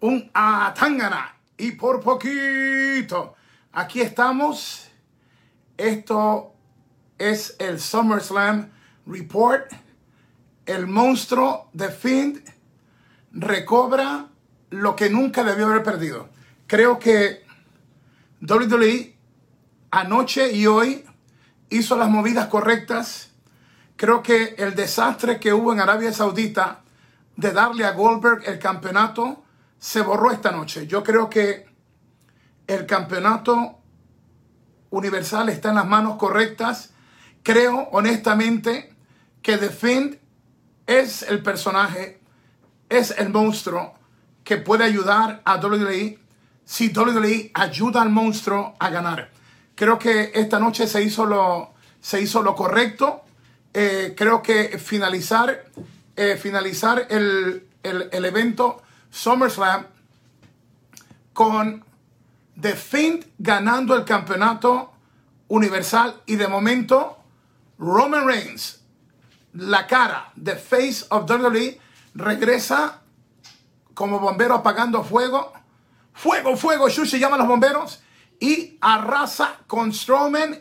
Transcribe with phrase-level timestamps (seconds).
[0.00, 3.34] un atangana y por poquito.
[3.72, 4.88] Aquí estamos.
[5.76, 6.54] Esto
[7.18, 8.70] es el SummerSlam
[9.06, 9.72] Report.
[10.66, 12.42] El monstruo de Fiend
[13.32, 14.28] recobra
[14.70, 16.28] lo que nunca debió haber perdido.
[16.66, 17.44] Creo que
[18.40, 19.16] WWE
[19.90, 21.04] anoche y hoy
[21.68, 23.30] hizo las movidas correctas.
[23.96, 26.82] Creo que el desastre que hubo en Arabia Saudita
[27.36, 29.44] de darle a Goldberg el campeonato
[29.80, 30.86] se borró esta noche.
[30.86, 31.66] Yo creo que
[32.66, 33.80] el campeonato
[34.90, 36.92] universal está en las manos correctas.
[37.42, 38.94] Creo honestamente
[39.42, 40.18] que The Fiend
[40.86, 42.20] es el personaje,
[42.90, 43.94] es el monstruo
[44.44, 46.18] que puede ayudar a WWE
[46.64, 49.30] si WWE ayuda al monstruo a ganar.
[49.74, 53.22] Creo que esta noche se hizo lo, se hizo lo correcto.
[53.72, 55.64] Eh, creo que finalizar,
[56.16, 59.86] eh, finalizar el, el evento SummerSlam
[61.32, 61.84] con
[62.60, 64.92] The Fiend ganando el campeonato
[65.48, 67.18] universal y de momento
[67.78, 68.80] Roman Reigns,
[69.54, 71.80] la cara, the face of WWE,
[72.14, 73.00] regresa
[73.94, 75.52] como bombero apagando fuego.
[76.12, 78.02] Fuego, fuego, Shushi llama a los bomberos
[78.38, 80.60] y arrasa con Strowman.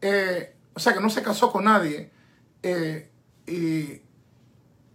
[0.00, 2.10] Eh, o sea que no se casó con nadie.
[2.62, 3.10] Eh,
[3.46, 4.02] y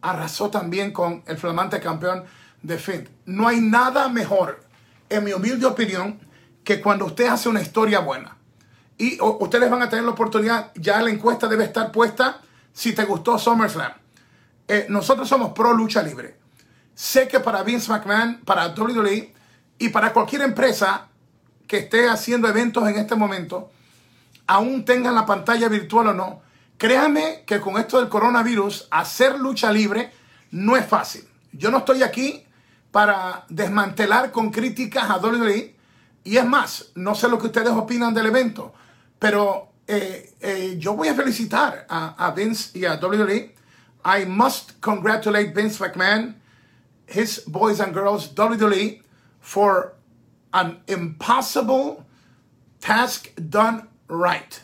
[0.02, 2.24] arrasó también con el flamante campeón
[2.64, 3.08] de Finn.
[3.25, 4.64] No hay nada mejor,
[5.09, 6.19] en mi humilde opinión,
[6.64, 8.38] que cuando usted hace una historia buena.
[8.97, 12.41] Y ustedes van a tener la oportunidad, ya la encuesta debe estar puesta
[12.72, 13.91] si te gustó SummerSlam.
[14.67, 16.38] Eh, nosotros somos pro lucha libre.
[16.95, 19.34] Sé que para Vince McMahon, para WWE
[19.78, 21.08] y para cualquier empresa
[21.67, 23.72] que esté haciendo eventos en este momento,
[24.47, 26.41] aún tengan la pantalla virtual o no,
[26.78, 30.11] créanme que con esto del coronavirus, hacer lucha libre
[30.52, 31.28] no es fácil.
[31.52, 32.45] Yo no estoy aquí
[32.94, 35.76] para desmantelar con críticas a WWE.
[36.26, 38.72] Y es más, no sé lo que ustedes opinan del evento,
[39.18, 43.52] pero eh, eh, yo voy a felicitar a, Vince y a WWE.
[44.06, 46.36] I must congratulate Vince McMahon,
[47.08, 49.02] his boys and girls, WWE,
[49.40, 49.96] for
[50.53, 52.06] an impossible
[52.80, 54.62] task done right.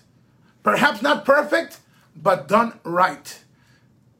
[0.61, 1.79] Perhaps not perfect,
[2.15, 3.43] but done right.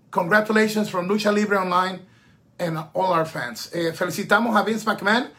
[0.09, 2.08] Congratulations from Lucha Libre Online
[2.59, 3.70] and all our fans.
[3.74, 5.30] Eh, felicitamos a Vince McMahon,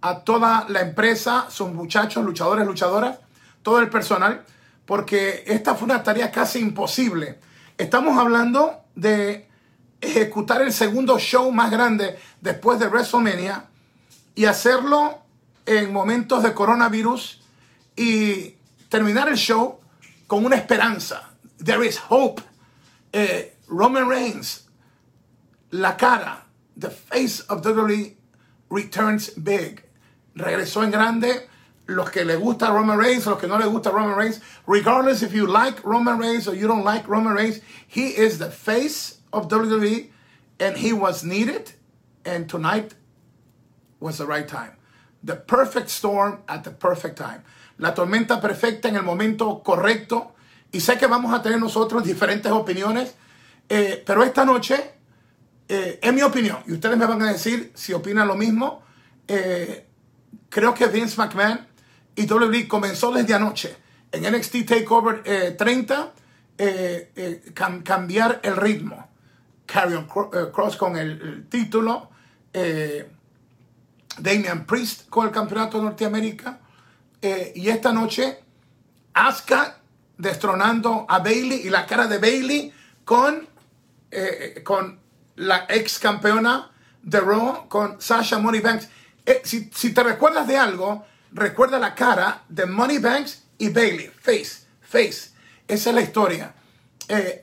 [0.00, 3.18] a toda la empresa, sus muchachos, luchadores, luchadoras,
[3.62, 4.44] todo el personal,
[4.86, 7.38] porque esta fue una tarea casi imposible.
[7.78, 9.48] Estamos hablando de
[10.00, 13.66] ejecutar el segundo show más grande después de WrestleMania
[14.34, 15.18] y hacerlo
[15.64, 17.40] en momentos de coronavirus
[17.94, 18.56] y
[18.88, 19.78] terminar el show
[20.26, 21.30] con una esperanza.
[21.64, 22.42] There is hope.
[23.12, 24.68] Eh, Roman Reigns,
[25.70, 26.41] la cara,
[26.76, 28.14] the face of WWE
[28.70, 29.84] returns big.
[30.36, 31.48] Regresó en grande.
[31.88, 35.34] Los que le gusta Roman Reigns, los que no le gusta Roman Reigns, regardless if
[35.34, 39.48] you like Roman Reigns or you don't like Roman Reigns, he is the face of
[39.48, 40.08] WWE
[40.60, 41.72] and he was needed.
[42.24, 42.94] And tonight
[43.98, 44.76] was the right time.
[45.24, 47.42] The perfect storm at the perfect time.
[47.78, 50.32] La tormenta perfecta en el momento correcto.
[50.72, 53.14] Y sé que vamos a tener nosotros diferentes opiniones,
[53.68, 54.92] eh, pero esta noche
[55.74, 58.82] eh, en mi opinión, y ustedes me van a decir si opinan lo mismo,
[59.26, 59.86] eh,
[60.50, 61.66] creo que Vince McMahon
[62.14, 63.74] y WWE comenzó desde anoche
[64.12, 66.12] en NXT TakeOver 30
[66.58, 69.08] eh, cambiar el ritmo.
[69.64, 72.10] Carrion Cross con el, el título,
[74.18, 76.60] Damian Priest con el campeonato de Norteamérica
[77.54, 78.40] y esta noche
[79.14, 79.78] Asuka
[80.18, 82.74] destronando a Bailey y la cara de Bailey
[83.06, 83.48] con,
[84.62, 85.01] con
[85.36, 86.70] la ex campeona
[87.02, 88.88] de Raw con Sasha Moneybanks.
[89.26, 94.10] Eh, si, si, te recuerdas de algo, recuerda la cara de Moneybanks y Bailey.
[94.20, 95.30] Face, face.
[95.68, 96.54] Esa es la historia.
[97.08, 97.40] Eh,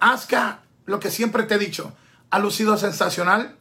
[0.85, 1.95] lo que siempre te he dicho,
[2.29, 3.55] ha lucido sensacional.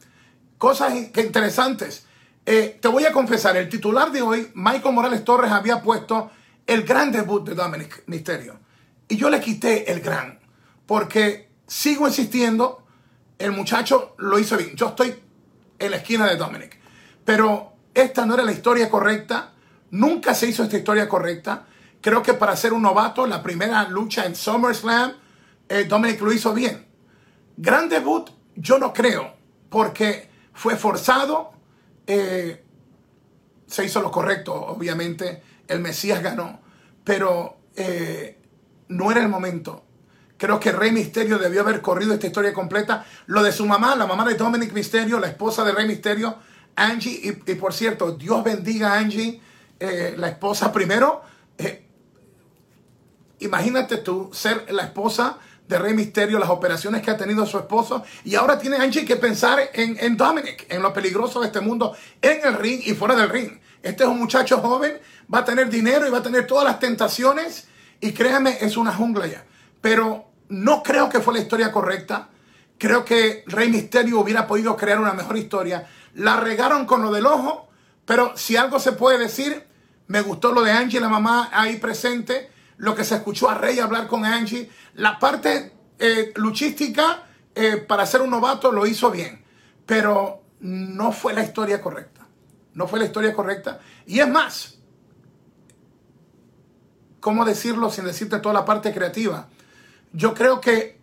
[0.57, 2.05] Cosas que interesantes.
[2.45, 6.31] Eh, te voy a confesar, el titular de hoy, Michael Morales Torres, había puesto
[6.65, 8.59] el gran debut de Dominic Misterio.
[9.07, 10.39] Y yo le quité el gran,
[10.85, 12.83] porque sigo insistiendo
[13.39, 14.75] el muchacho lo hizo bien.
[14.75, 15.15] Yo estoy
[15.79, 16.77] en la esquina de Dominic.
[17.25, 19.53] Pero esta no era la historia correcta.
[19.91, 21.65] Nunca se hizo esta historia correcta.
[22.01, 25.13] Creo que para ser un novato, la primera lucha en SummerSlam,
[25.69, 26.85] eh, Dominic lo hizo bien.
[27.57, 29.33] Gran debut, yo no creo,
[29.69, 31.51] porque fue forzado.
[32.07, 32.63] Eh,
[33.67, 35.43] se hizo lo correcto, obviamente.
[35.67, 36.61] El Mesías ganó.
[37.03, 38.41] Pero eh,
[38.89, 39.85] no era el momento.
[40.39, 43.05] Creo que Rey Misterio debió haber corrido esta historia completa.
[43.25, 46.37] Lo de su mamá, la mamá de Dominic Misterio, la esposa de Rey Misterio,
[46.77, 49.41] Angie, y, por cierto, Dios bendiga a Angie,
[49.81, 51.21] eh, la esposa primero.
[51.57, 51.85] Eh,
[53.39, 58.05] imagínate tú ser la esposa de Rey Misterio, las operaciones que ha tenido su esposo.
[58.23, 61.97] Y ahora tiene Angie que pensar en, en Dominic, en lo peligroso de este mundo,
[62.21, 63.59] en el ring y fuera del ring.
[63.83, 65.01] Este es un muchacho joven,
[65.33, 67.67] va a tener dinero y va a tener todas las tentaciones.
[67.99, 69.43] Y créame, es una jungla ya.
[69.81, 72.29] Pero no creo que fue la historia correcta.
[72.77, 75.87] Creo que Rey Misterio hubiera podido crear una mejor historia.
[76.15, 77.69] La regaron con lo del ojo,
[78.05, 79.67] pero si algo se puede decir,
[80.07, 83.79] me gustó lo de Angie, la mamá ahí presente, lo que se escuchó a Rey
[83.79, 84.69] hablar con Angie.
[84.95, 89.43] La parte eh, luchística, eh, para ser un novato, lo hizo bien,
[89.85, 92.25] pero no fue la historia correcta.
[92.73, 93.79] No fue la historia correcta.
[94.07, 94.79] Y es más,
[97.19, 99.49] ¿cómo decirlo sin decirte toda la parte creativa?
[100.11, 100.99] Yo creo que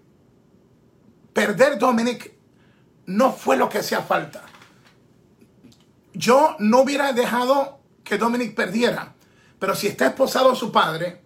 [1.32, 2.32] perder Dominic
[3.06, 4.42] no fue lo que hacía falta.
[6.12, 9.14] Yo no hubiera dejado que Dominic perdiera,
[9.58, 11.22] pero si está esposado su padre,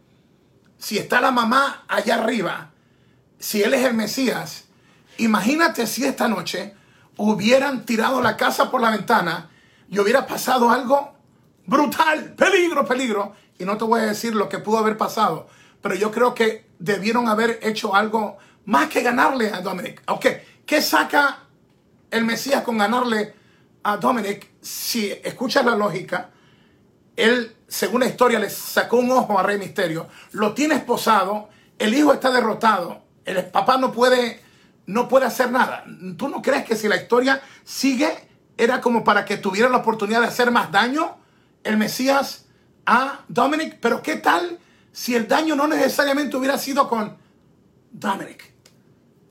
[0.79, 2.71] si está la mamá allá arriba,
[3.38, 4.65] si él es el Mesías,
[5.19, 6.75] imagínate si esta noche
[7.17, 9.50] hubieran tirado la casa por la ventana
[9.88, 11.15] y hubiera pasado algo
[11.67, 13.35] brutal, peligro, peligro.
[13.59, 15.49] Y no te voy a decir lo que pudo haber pasado,
[15.83, 20.03] pero yo creo que debieron haber hecho algo más que ganarle a Dominic.
[20.09, 20.27] Ok,
[20.67, 21.44] ¿qué saca
[22.11, 23.35] el Mesías con ganarle
[23.85, 24.49] a Dominic?
[24.61, 26.31] Si escuchas la lógica,
[27.17, 31.94] él, según la historia, le sacó un ojo a Rey Misterio, lo tiene esposado, el
[31.94, 34.43] hijo está derrotado, el papá no puede,
[34.87, 35.85] no puede hacer nada.
[36.17, 40.21] ¿Tú no crees que si la historia sigue, era como para que tuviera la oportunidad
[40.21, 41.19] de hacer más daño
[41.62, 42.47] el Mesías
[42.87, 43.79] a Dominic?
[43.81, 44.59] Pero ¿qué tal
[44.92, 47.16] si el daño no necesariamente hubiera sido con
[47.90, 48.50] Dominic?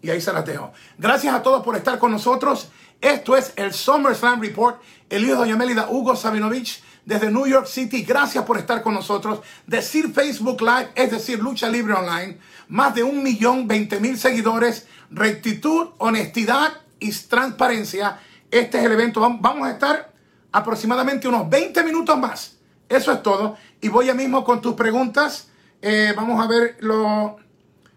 [0.01, 0.71] Y ahí se las dejo.
[0.97, 2.69] Gracias a todos por estar con nosotros.
[3.01, 4.81] Esto es el SummerSlam Report.
[5.09, 8.03] El hijo de Doña Melida, Hugo Sabinovich, desde New York City.
[8.03, 9.41] Gracias por estar con nosotros.
[9.65, 12.37] Decir Facebook Live, es decir, Lucha Libre Online.
[12.67, 14.87] Más de un millón veinte mil seguidores.
[15.09, 18.19] Rectitud, honestidad y transparencia.
[18.51, 19.21] Este es el evento.
[19.21, 20.13] Vamos a estar
[20.51, 22.57] aproximadamente unos 20 minutos más.
[22.87, 23.57] Eso es todo.
[23.81, 25.48] Y voy ya mismo con tus preguntas.
[25.81, 27.37] Eh, vamos a ver lo,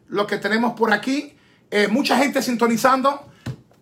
[0.09, 1.37] lo que tenemos por aquí.
[1.71, 3.29] Eh, mucha gente sintonizando.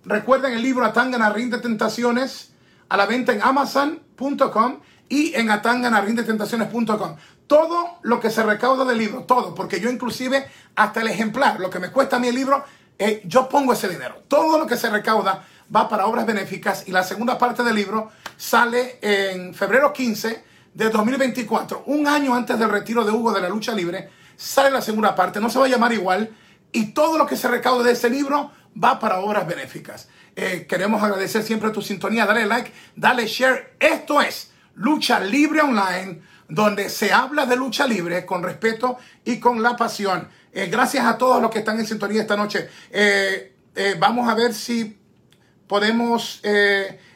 [0.05, 2.52] Recuerden el libro Atangana Rinde Tentaciones
[2.88, 7.17] a la venta en amazon.com y en atanganarindetentaciones.com.
[7.47, 11.69] Todo lo que se recauda del libro, todo, porque yo inclusive hasta el ejemplar, lo
[11.69, 12.64] que me cuesta a mí el libro,
[12.99, 14.23] eh, yo pongo ese dinero.
[14.29, 15.44] Todo lo que se recauda
[15.75, 20.90] va para obras benéficas y la segunda parte del libro sale en febrero 15 de
[20.90, 25.14] 2024, un año antes del retiro de Hugo de la lucha libre, sale la segunda
[25.14, 26.31] parte, no se va a llamar igual,
[26.72, 28.52] y todo lo que se recaude de este libro
[28.82, 30.08] va para obras benéficas.
[30.37, 32.26] Eh, queremos agradecer siempre tu sintonía.
[32.26, 33.76] Dale like, dale share.
[33.78, 39.62] Esto es Lucha Libre Online, donde se habla de lucha libre con respeto y con
[39.62, 40.28] la pasión.
[40.52, 42.69] Eh, gracias a todos los que están en sintonía esta noche.
[42.90, 43.55] Eh,
[43.99, 44.99] vamos a ver si
[45.66, 46.40] podemos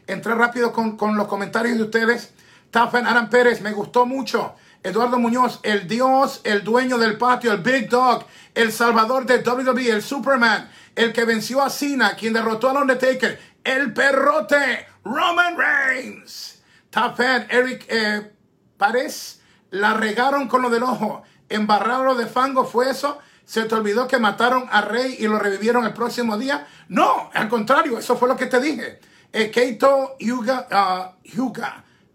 [0.06, 2.33] entrar rápido con, con, los comentarios de ustedes.
[2.74, 4.56] Tafen Aran Pérez, me gustó mucho.
[4.82, 9.90] Eduardo Muñoz, el Dios, el dueño del patio, el Big Dog, el salvador de WWE,
[9.90, 16.64] el Superman, el que venció a Cena, quien derrotó al Undertaker, el perrote, Roman Reigns.
[16.90, 18.32] Top fan, Eric eh,
[18.76, 19.40] Párez,
[19.70, 23.20] la regaron con lo del ojo, embarrado de fango, ¿fue eso?
[23.44, 26.66] ¿Se te olvidó que mataron a Rey y lo revivieron el próximo día?
[26.88, 28.98] No, al contrario, eso fue lo que te dije.
[29.32, 31.30] Eh, Keito Hyuga, uh,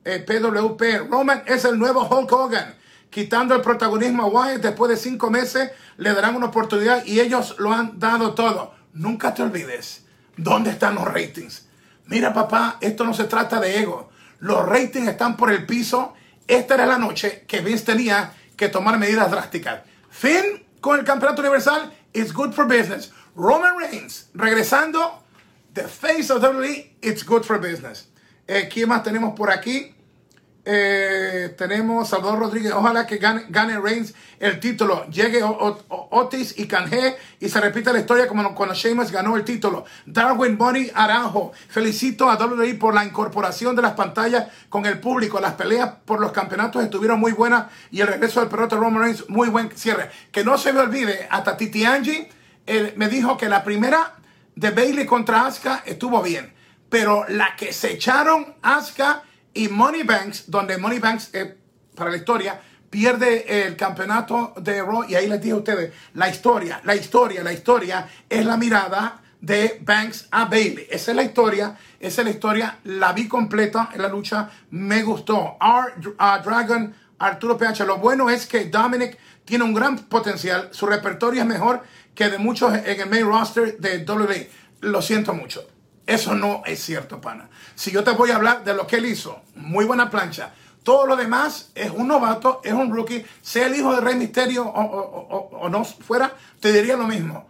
[0.05, 1.09] eh, PWP.
[1.09, 2.75] Roman es el nuevo Hulk Hogan.
[3.09, 7.55] Quitando el protagonismo a Wyatt después de cinco meses, le darán una oportunidad y ellos
[7.57, 8.75] lo han dado todo.
[8.93, 10.05] Nunca te olvides
[10.37, 11.67] dónde están los ratings.
[12.05, 14.09] Mira, papá, esto no se trata de ego.
[14.39, 16.13] Los ratings están por el piso.
[16.47, 19.81] Esta era la noche que Vince tenía que tomar medidas drásticas.
[20.09, 21.91] Fin con el campeonato universal.
[22.13, 23.11] It's good for business.
[23.35, 25.23] Roman Reigns regresando.
[25.73, 26.93] The face of WWE.
[27.01, 28.08] It's good for business.
[28.51, 29.93] Eh, ¿Quién más tenemos por aquí?
[30.65, 32.71] Eh, tenemos Salvador Rodríguez.
[32.73, 35.05] Ojalá que gane, gane Reigns el título.
[35.05, 39.85] Llegue Otis y Canje y se repita la historia como cuando Sheamus ganó el título.
[40.07, 41.51] Darwin Bonnie Aranjo.
[41.67, 45.39] Felicito a WWE por la incorporación de las pantallas con el público.
[45.39, 49.29] Las peleas por los campeonatos estuvieron muy buenas y el regreso del perrote Roman Reigns
[49.29, 50.09] muy buen cierre.
[50.31, 52.31] Que no se me olvide, hasta Titi Angie
[52.95, 54.15] me dijo que la primera
[54.55, 56.57] de Bailey contra Asuka estuvo bien
[56.89, 61.57] pero la que se echaron Asuka y Moneybanks, donde Moneybanks, eh,
[61.95, 65.05] para la historia, pierde el campeonato de Raw.
[65.07, 69.21] Y ahí les dije a ustedes, la historia, la historia, la historia es la mirada
[69.41, 70.87] de Banks a Bailey.
[70.89, 75.03] Esa es la historia, esa es la historia, la vi completa en la lucha, me
[75.03, 75.57] gustó.
[75.61, 80.85] R uh, Dragon, Arturo PH, lo bueno es que Dominic tiene un gran potencial, su
[80.85, 84.49] repertorio es mejor que de muchos en el main roster de WWE.
[84.81, 85.65] Lo siento mucho.
[86.09, 87.49] Eso no es cierto, pana.
[87.75, 90.51] Si yo te voy a hablar de lo que él hizo, muy buena plancha.
[90.81, 93.23] Todo lo demás es un novato, es un rookie.
[93.43, 97.47] Sea el hijo de Rey Misterio o, no fuera, te diría lo mismo.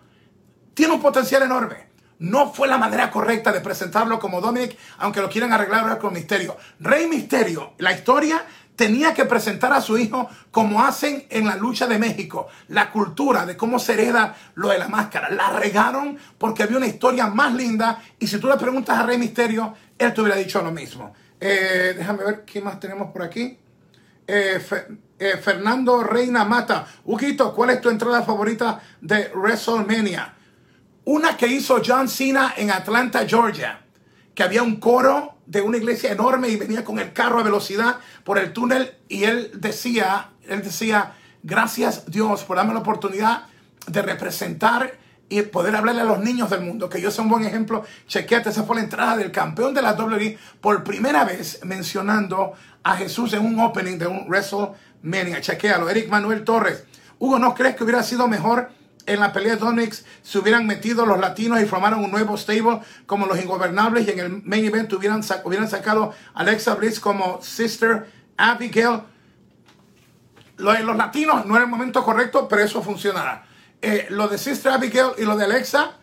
[0.74, 1.88] Tiene un potencial enorme.
[2.20, 6.12] No fue la manera correcta de presentarlo como Dominic, aunque lo quieran arreglar ahora con
[6.14, 6.58] Misterio.
[6.82, 8.46] Rey Misterio, la historia
[8.80, 13.46] tenía que presentar a su hijo como hacen en la lucha de México, la cultura
[13.46, 15.30] de cómo se hereda lo de la máscara.
[15.30, 19.18] La regaron porque había una historia más linda y si tú le preguntas a Rey
[19.18, 21.14] Misterio, él te hubiera dicho lo mismo.
[21.42, 23.58] Eh, déjame ver qué más tenemos por aquí.
[24.26, 24.66] Eh,
[25.20, 26.88] eh, Fernando Reina Mata.
[27.04, 30.36] Huguito, ¿cuál es tu entrada favorita de WrestleMania?
[31.04, 33.82] Una que hizo John Cena en Atlanta, Georgia,
[34.34, 37.98] que había un coro de una iglesia enorme y venía con el carro a velocidad
[38.24, 43.48] por el túnel y él decía, él decía, gracias Dios por darme la oportunidad
[43.88, 44.94] de representar
[45.28, 47.84] y poder hablarle a los niños del mundo, que yo soy un buen ejemplo.
[48.08, 52.54] Chequeate, esa fue la entrada del campeón de la WWE por primera vez mencionando
[52.84, 55.42] a Jesús en un opening de un WrestleMania.
[55.42, 55.90] Chequealo.
[55.90, 56.84] Eric Manuel Torres.
[57.18, 58.70] Hugo, ¿no crees que hubiera sido mejor
[59.10, 62.80] en la pelea de Donix se hubieran metido los latinos y formaron un nuevo stable
[63.08, 67.42] como los ingobernables y en el main event hubieran, hubieran sacado a Alexa Bliss como
[67.42, 69.02] Sister Abigail.
[70.58, 73.46] Lo de los latinos no era el momento correcto, pero eso funcionará.
[73.82, 75.94] Eh, lo de Sister Abigail y lo de Alexa,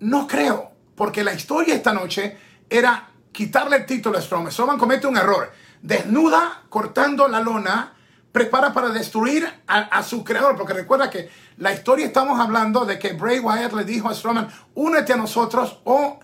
[0.00, 2.36] no creo, porque la historia esta noche
[2.68, 4.52] era quitarle el título a Strowman.
[4.52, 5.50] Strowman comete un error.
[5.80, 7.94] Desnuda, cortando la lona,
[8.34, 10.56] prepara para destruir a, su creador.
[10.56, 14.48] Porque recuerda que la historia estamos hablando de que Bray Wyatt le dijo a Strowman,
[14.74, 16.18] únete a nosotros o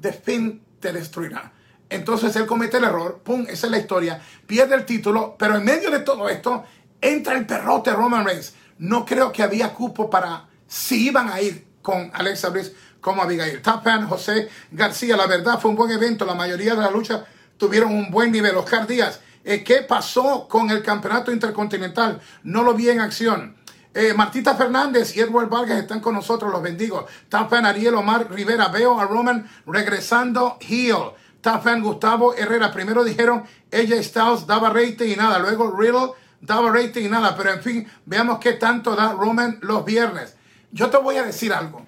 [0.00, 1.50] The Finn te destruirá.
[1.90, 5.64] Entonces él comete el error, pum, esa es la historia, pierde el título, pero en
[5.64, 6.62] medio de todo esto
[7.00, 8.54] entra el perrote Roman Reigns.
[8.78, 13.60] No creo que había cupo para si iban a ir con Alexa Bliss como Abigail.
[13.60, 17.24] Top fan José García, la verdad fue un buen evento, la mayoría de la lucha
[17.56, 18.54] tuvieron un buen nivel.
[18.54, 22.20] Oscar Díaz, eh, ¿Qué pasó con el campeonato intercontinental?
[22.44, 23.56] No lo vi en acción.
[23.94, 27.06] Eh, Martita Fernández y Edward Vargas están con nosotros, los bendigo.
[27.28, 31.12] Tafan Ariel Omar Rivera, veo a Roman regresando heel.
[31.42, 37.06] Tafan Gustavo Herrera, primero dijeron ella Styles daba rating y nada, luego Riddle daba rating
[37.06, 40.36] y nada, pero en fin, veamos qué tanto da Roman los viernes.
[40.70, 41.84] Yo te voy a decir algo.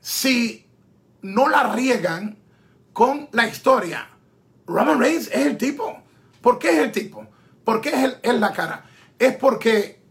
[0.00, 0.66] Si
[1.22, 2.38] no la riegan
[2.92, 4.08] con la historia,
[4.66, 6.03] Roman Reigns es el tipo.
[6.44, 7.26] ¿Por qué es el tipo?
[7.64, 8.84] ¿Por qué es, el, la cara?
[9.18, 10.02] Es porque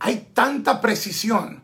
[0.00, 1.62] hay tanta precisión.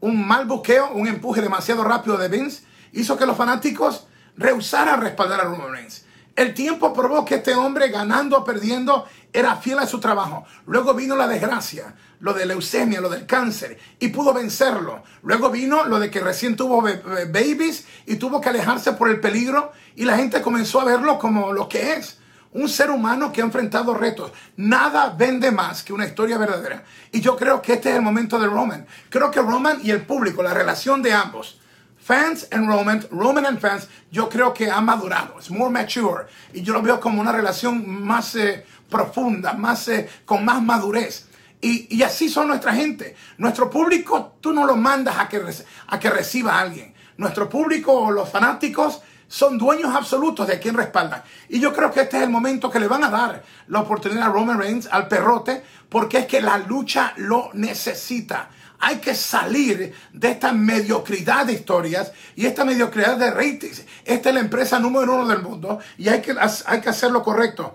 [0.00, 5.40] Un mal buqueo, un empuje demasiado rápido de Vince hizo que los fanáticos rehusaran respaldar
[5.40, 6.04] a Roman Reigns.
[6.34, 10.44] El tiempo probó que este hombre, ganando o perdiendo, era fiel a su trabajo.
[10.66, 15.04] Luego vino la desgracia, lo de leucemia, lo del cáncer, y pudo vencerlo.
[15.22, 19.70] Luego vino lo de que recién tuvo babies y tuvo que alejarse por el peligro,
[19.94, 22.17] y la gente comenzó a verlo como lo que es
[22.52, 24.32] un ser humano que ha enfrentado retos.
[24.56, 26.84] Nada vende más que una historia verdadera.
[27.12, 28.86] Y yo creo que este es el momento de Roman.
[29.10, 31.60] Creo que Roman y el público, la relación de ambos,
[31.98, 35.38] fans and Roman, Roman and fans, yo creo que ha madurado.
[35.38, 36.26] Es more mature.
[36.54, 41.26] Y yo lo veo como una relación más eh, profunda, más, eh, con más madurez.
[41.60, 43.16] Y, y, así son nuestra gente.
[43.36, 45.42] Nuestro público, tú no lo mandas a que,
[45.88, 46.94] a que reciba a alguien.
[47.16, 51.22] Nuestro público, los fanáticos, son dueños absolutos de quien respaldan.
[51.48, 54.24] Y yo creo que este es el momento que le van a dar la oportunidad
[54.24, 58.48] a Roman Reigns, al perrote, porque es que la lucha lo necesita.
[58.80, 63.84] Hay que salir de esta mediocridad de historias y esta mediocridad de ratings.
[64.04, 66.34] Esta es la empresa número uno del mundo y hay que,
[66.66, 67.74] hay que hacer lo correcto.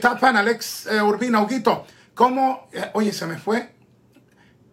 [0.00, 2.68] Tapan, Alex eh, Urbina, Huguito, ¿cómo?
[2.72, 3.74] Eh, oye, se me fue.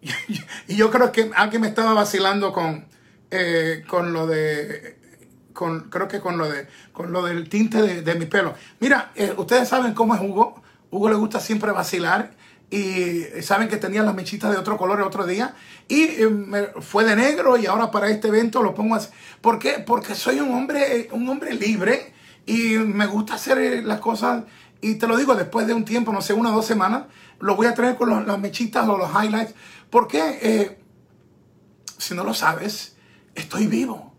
[0.68, 2.86] y yo creo que alguien me estaba vacilando con,
[3.30, 5.01] eh, con lo de
[5.52, 8.54] con, creo que con lo, de, con lo del tinte de, mi pelo.
[8.80, 10.62] Mira, eh, ustedes saben cómo es Hugo.
[10.90, 12.34] Hugo le gusta siempre vacilar
[12.70, 15.54] y saben que tenía las mechitas de otro color el otro día
[15.88, 19.08] y eh, fue de negro y ahora para este evento lo pongo así.
[19.40, 19.82] ¿Por qué?
[19.86, 22.14] Porque soy un hombre, un hombre libre
[22.46, 24.44] y me gusta hacer las cosas
[24.80, 27.04] y te lo digo después de un tiempo, no sé, una o dos semanas,
[27.38, 29.54] lo voy a traer con las mechitas o los highlights.
[29.90, 30.78] Porque eh,
[31.98, 32.96] si no lo sabes,
[33.34, 34.11] estoy vivo.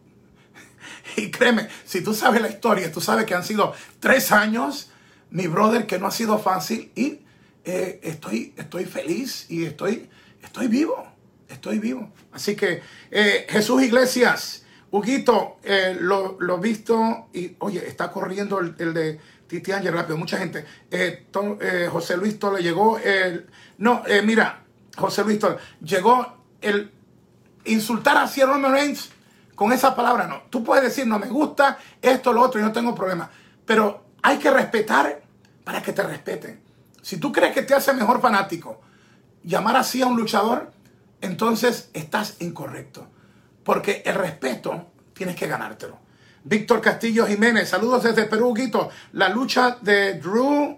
[1.18, 4.90] Y créeme, si tú sabes la historia, tú sabes que han sido tres años,
[5.30, 7.20] mi brother, que no ha sido fácil y
[7.66, 10.10] eh, estoy, estoy feliz y estoy,
[10.42, 11.06] estoy vivo,
[11.48, 12.12] estoy vivo.
[12.32, 18.76] Así que eh, Jesús Iglesias, Huguito, eh, lo, lo visto y, oye, está corriendo el,
[18.94, 20.66] de Titi Ángel rápido, mucha gente.
[21.90, 23.48] José Luis Tole llegó el...
[23.78, 24.64] No, mira,
[24.96, 26.92] José Luis Tole, llegó el
[27.66, 29.10] insultar a Roman Reigns
[29.56, 30.44] con esa palabra, no.
[30.50, 33.30] Tú puedes decir, no me gusta esto, lo otro, y no tengo problema.
[33.66, 35.22] Pero hay que respetar
[35.64, 36.62] para que te respeten.
[37.02, 38.82] Si tú crees que te hace mejor fanático
[39.44, 40.72] llamar así a un luchador,
[41.22, 43.08] entonces estás incorrecto.
[43.64, 46.00] Porque el respeto tienes que ganártelo.
[46.44, 48.90] Víctor Castillo Jiménez, saludos desde Perú, Guito.
[49.14, 50.78] La lucha de Drew,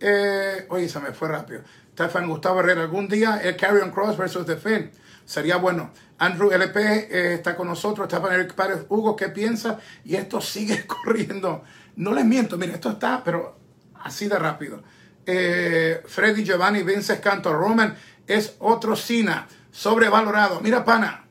[0.00, 1.62] eh, oye, se me fue rápido.
[1.92, 4.90] Stefan Gustavo Herrera, algún día el Carrion Cross versus The Finn.
[5.28, 5.90] Sería bueno.
[6.16, 8.08] Andrew LP eh, está con nosotros.
[8.08, 8.86] Stefan Eric Párez.
[8.88, 9.78] Hugo, ¿qué piensa?
[10.02, 11.62] Y esto sigue corriendo.
[11.96, 13.58] No les miento, mire, esto está, pero
[14.02, 14.82] así de rápido.
[15.26, 17.94] Eh, Freddy Giovanni, Vince Canto, Roman
[18.26, 20.60] es otro Cena sobrevalorado.
[20.62, 21.26] Mira, pana,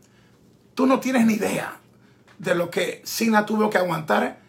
[0.77, 1.79] Tú no tienes ni idea
[2.37, 4.41] de lo que Sina tuvo que aguantar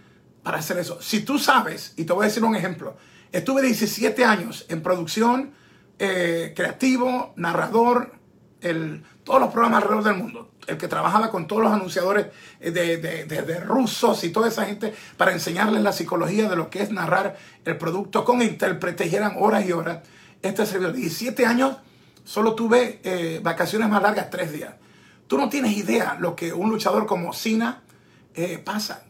[0.43, 1.00] para hacer eso.
[1.00, 2.99] Si tú sabes, y te voy a decir un ejemplo,
[3.33, 5.55] estuve 17 años en producción,
[5.99, 8.12] eh, creativo, narrador,
[8.61, 10.50] el, todos los programas alrededor del mundo.
[10.66, 12.28] El que trabajaba con todos los anunciadores
[12.61, 16.90] de, de, rusos y toda esa gente para enseñarles la psicología de lo que es
[16.90, 19.99] narrar el producto con intérpretes y eran horas y horas.
[20.40, 21.76] Este servidor, 17 años,
[22.25, 24.73] solo tuve eh, vacaciones más largas, tres días.
[25.26, 27.82] Tú no tienes idea lo que un luchador como Cena
[28.35, 29.02] eh, pasa.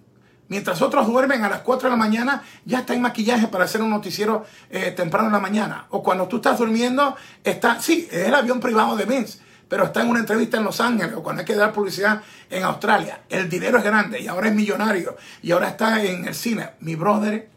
[0.49, 3.83] Mientras otros duermen a las 4 de la mañana, ya está en maquillaje para hacer
[3.83, 5.87] un noticiero eh, temprano en la mañana.
[5.91, 10.03] O cuando tú estás durmiendo, está, sí, es el avión privado de Vince, pero está
[10.03, 13.23] en una entrevista en Los Ángeles o cuando hay que dar publicidad en Australia.
[13.29, 16.71] El dinero es grande y ahora es millonario y ahora está en el cine.
[16.81, 17.51] Mi brother,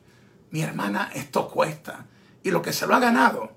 [0.51, 2.05] mi hermana, esto cuesta.
[2.43, 3.51] Y lo que se lo ha ganado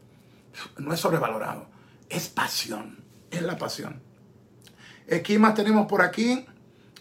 [0.78, 1.66] no es sobrevalorado,
[2.08, 4.00] es pasión, es la pasión.
[5.06, 6.46] Eh, ¿Quién más tenemos por aquí?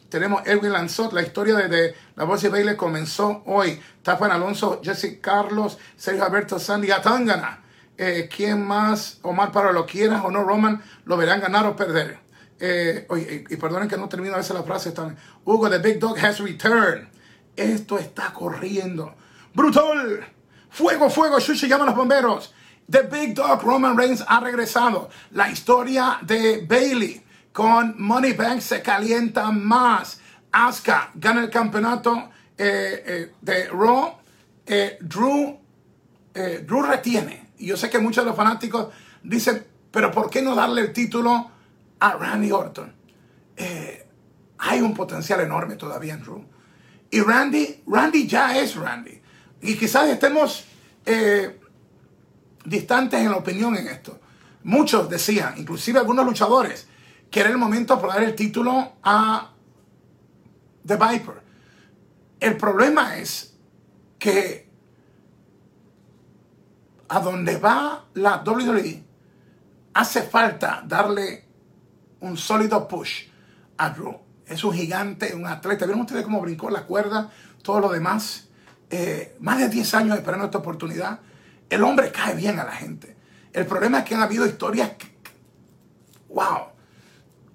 [0.10, 3.82] Tenemos Edwin Lanzot, la historia de, La Voz de Baile comenzó hoy.
[4.04, 7.63] Tafan Alonso, Jesse Carlos, Sergio Alberto Sandy Atangana.
[7.98, 9.20] Eh, ¿Quién más?
[9.22, 12.24] Omar para lo quieras o no, Roman, lo verán ganar o perder.
[12.60, 13.08] Eh,
[13.50, 14.92] y, perdonen que no termino a veces la frase.
[14.92, 15.20] También.
[15.44, 17.08] Hugo, the big dog has returned.
[17.56, 19.16] Esto está corriendo.
[19.54, 20.26] ¡Brutal!
[20.70, 21.40] ¡Fuego, fuego!
[21.40, 22.54] Shushi llama a los bomberos.
[22.90, 25.10] The Big Dog Roman Reigns ha regresado.
[25.32, 30.20] La historia de Bailey con Moneybank se calienta más.
[30.52, 34.18] Asuka gana el campeonato eh, eh, de Raw.
[35.02, 35.60] Drew,
[36.34, 37.43] Drew retiene.
[37.58, 38.88] Y yo sé que muchos de los fanáticos
[39.24, 41.52] dicen, pero ¿por qué no darle el título
[42.00, 42.94] a Randy Orton?
[44.66, 46.44] hay un potencial enorme todavía en Drew.
[47.12, 49.22] Y Randy, Randy ya es Randy.
[49.62, 50.66] Y quizás estemos
[52.66, 54.20] distantes en la opinión en esto.
[54.64, 56.88] Muchos decían, inclusive algunos luchadores,
[57.30, 59.52] que era el momento para dar el título a
[60.86, 61.44] The Viper.
[62.40, 63.54] El problema es
[64.18, 64.63] que
[67.10, 69.04] a donde va la WWE
[69.94, 71.46] hace falta darle
[72.22, 73.28] un sólido push
[73.78, 74.20] a Drew.
[74.46, 75.86] Es un gigante, un atleta.
[75.86, 77.30] ¿Vieron ustedes cómo brincó la cuerda?
[77.62, 78.50] Todo lo demás.
[78.90, 81.20] Eh, más de 10 años esperando esta oportunidad.
[81.70, 83.16] El hombre cae bien a la gente.
[83.52, 84.92] El problema es que han habido historias
[86.30, 86.70] wow,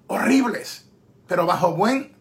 [0.07, 0.85] horribles,
[1.27, 2.15] pero bajo buen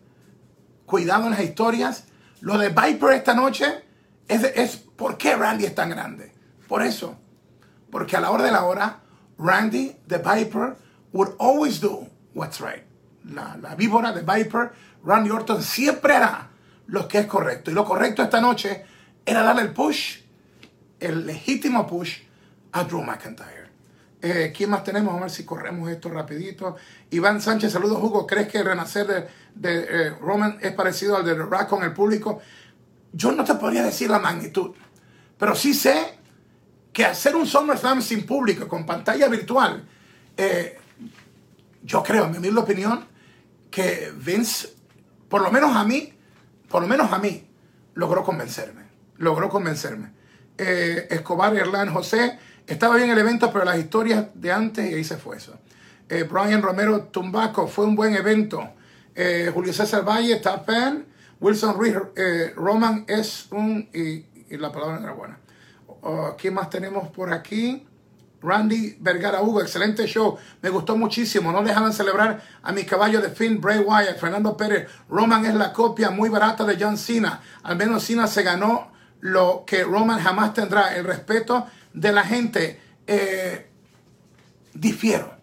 [0.86, 2.04] cuidado en las historias.
[2.40, 3.84] Lo de Viper esta noche
[4.26, 6.32] es, es por qué Randy es tan grande.
[6.68, 7.16] Por eso,
[7.90, 9.00] porque a la hora de la hora,
[9.38, 10.76] Randy, the Viper,
[11.12, 12.85] would always do what's right.
[13.24, 16.48] La, la víbora de Viper, Randy Orton, siempre hará
[16.87, 17.70] lo que es correcto.
[17.70, 18.85] Y lo correcto esta noche
[19.24, 20.18] era darle el push,
[21.00, 22.18] el legítimo push
[22.72, 23.68] a Drew McIntyre.
[24.20, 25.16] Eh, ¿Quién más tenemos?
[25.16, 26.76] A ver si corremos esto rapidito.
[27.11, 28.26] Iván Sánchez, saludos Hugo.
[28.26, 29.07] ¿Crees que el renacer
[29.54, 32.40] de, eh, Roman es parecido al de The Rock con el público?
[33.12, 34.72] Yo no te podría decir la magnitud,
[35.38, 36.17] pero sí sé
[36.98, 39.87] que hacer un SummerSlam sin público, con pantalla virtual,
[40.37, 40.76] eh,
[41.84, 43.06] yo creo, en mi humilde opinión,
[43.70, 44.74] que Vince,
[45.28, 46.12] por lo menos a mí,
[46.68, 47.46] por lo menos a mí,
[47.94, 48.82] logró convencerme.
[49.18, 50.11] Logró convencerme.
[50.56, 55.18] Escobar, Erlán, José, estaba bien el evento, pero las historias de antes, y ahí se
[55.18, 55.56] fue eso.
[56.08, 58.70] Eh, Brian Romero Tumbaco, fue un buen evento.
[59.14, 61.06] Eh, Julio César Valle, fan.
[61.38, 63.88] Wilson Ruiz, eh, Roman es un.
[63.94, 65.38] Y, la palabra era buena.
[66.10, 67.86] Oh, ¿Quién más tenemos por aquí?
[68.40, 70.38] Randy Vergara Hugo, excelente show.
[70.62, 71.52] Me gustó muchísimo.
[71.52, 74.88] No dejaban celebrar a mi caballo de Finn, Bray Wyatt, Fernando Pérez.
[75.10, 77.42] Roman es la copia muy barata de John Cena.
[77.62, 78.90] Al menos Cena se ganó
[79.20, 83.68] lo que Roman jamás tendrá: el respeto de la gente, eh,
[84.72, 85.34] difiero,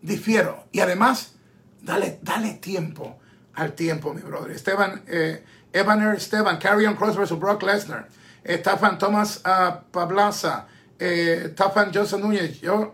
[0.00, 0.64] difiero.
[0.72, 1.34] Y además,
[1.80, 3.20] dale, dale tiempo
[3.54, 4.50] al tiempo, mi brother.
[4.50, 8.08] Esteban, eh, Evaner Esteban, Carrion Cross versus Brock Lesnar.
[8.44, 10.66] Eh, Tafan Thomas uh, Pablaza.
[10.98, 12.60] Eh, Tafan Joseph Núñez.
[12.60, 12.92] Yo,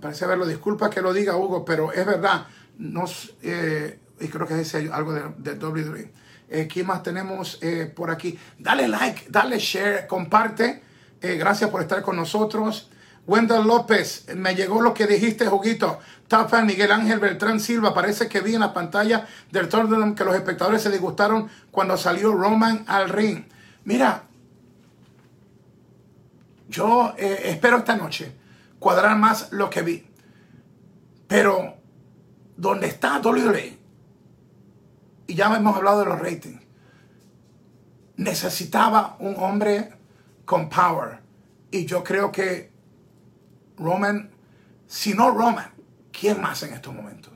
[0.00, 2.46] parece haberlo, disculpa que lo diga Hugo, pero es verdad.
[2.78, 6.12] Nos, eh, y creo que dice algo de, de WWE.
[6.50, 8.38] Eh, ¿Quién más tenemos eh, por aquí?
[8.58, 10.82] Dale like, dale share, comparte.
[11.20, 12.90] Eh, gracias por estar con nosotros.
[13.26, 15.98] Wendell López, me llegó lo que dijiste, Juguito.
[16.28, 17.92] Top fan Miguel Ángel Beltrán Silva.
[17.92, 22.32] Parece que vi en la pantalla del Tottenham que los espectadores se disgustaron cuando salió
[22.32, 23.44] Roman al ring.
[23.84, 24.22] Mira,
[26.68, 28.36] yo eh, espero esta noche
[28.78, 30.06] cuadrar más lo que vi.
[31.26, 31.74] Pero,
[32.56, 33.78] ¿dónde está WWE?
[35.26, 36.62] Y ya hemos hablado de los ratings.
[38.16, 39.92] Necesitaba un hombre
[40.44, 41.20] con power.
[41.70, 42.72] Y yo creo que
[43.76, 44.30] Roman,
[44.86, 45.70] si no Roman,
[46.10, 47.32] ¿quién más en estos momentos?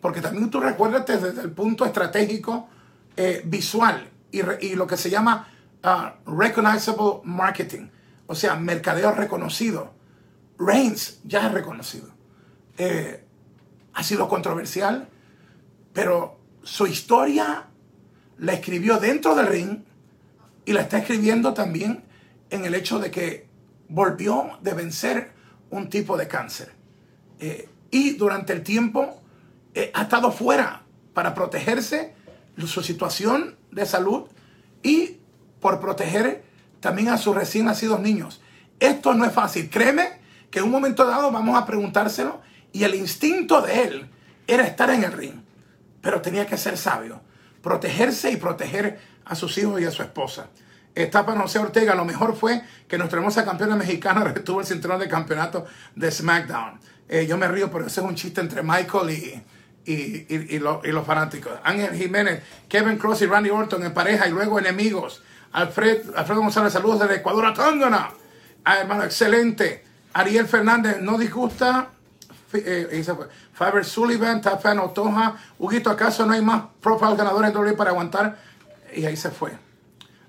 [0.00, 2.68] Porque también tú recuerdas desde el punto estratégico
[3.16, 5.48] eh, visual y, y lo que se llama
[5.84, 7.88] uh, recognizable marketing,
[8.30, 9.92] o sea, mercadeo reconocido.
[10.56, 12.10] Reigns ya es reconocido.
[12.78, 13.24] Eh,
[13.92, 15.08] ha sido controversial,
[15.92, 17.66] pero su historia
[18.38, 19.78] la escribió dentro del ring
[20.64, 22.04] y la está escribiendo también
[22.50, 23.48] en el hecho de que
[23.88, 25.32] volvió de vencer
[25.70, 26.70] un tipo de cáncer.
[27.40, 29.20] Eh, y durante el tiempo
[29.74, 32.14] eh, ha estado fuera para protegerse
[32.64, 34.28] su situación de salud
[34.84, 35.16] y
[35.58, 36.48] por proteger
[36.80, 38.40] también a sus recién nacidos niños.
[38.78, 39.68] Esto no es fácil.
[39.70, 42.40] Créeme que en un momento dado vamos a preguntárselo
[42.72, 44.10] y el instinto de él
[44.46, 45.34] era estar en el ring,
[46.00, 47.20] pero tenía que ser sabio,
[47.62, 50.48] protegerse y proteger a sus hijos y a su esposa.
[50.94, 55.08] Etapa José Ortega, lo mejor fue que nuestra hermosa campeona mexicana retuvo el cinturón de
[55.08, 56.80] campeonato de SmackDown.
[57.08, 59.42] Eh, yo me río, pero ese es un chiste entre Michael y,
[59.84, 59.94] y,
[60.28, 61.52] y- y los fanáticos.
[61.62, 65.22] Ángel Jiménez, Kevin Cross y Randy Orton en pareja y luego enemigos.
[65.52, 68.10] Alfred, Alfredo González, saludos desde Ecuador a Tángana.
[68.64, 69.84] Ah, hermano, excelente.
[70.12, 71.88] Ariel Fernández, no disgusta.
[72.52, 73.04] Eh.
[73.52, 75.36] Faber Sullivan, Tafan Otoja.
[75.58, 78.38] Huguito, ¿acaso no hay más profile ganadores en WWE para aguantar?
[78.94, 79.52] Y ahí se fue.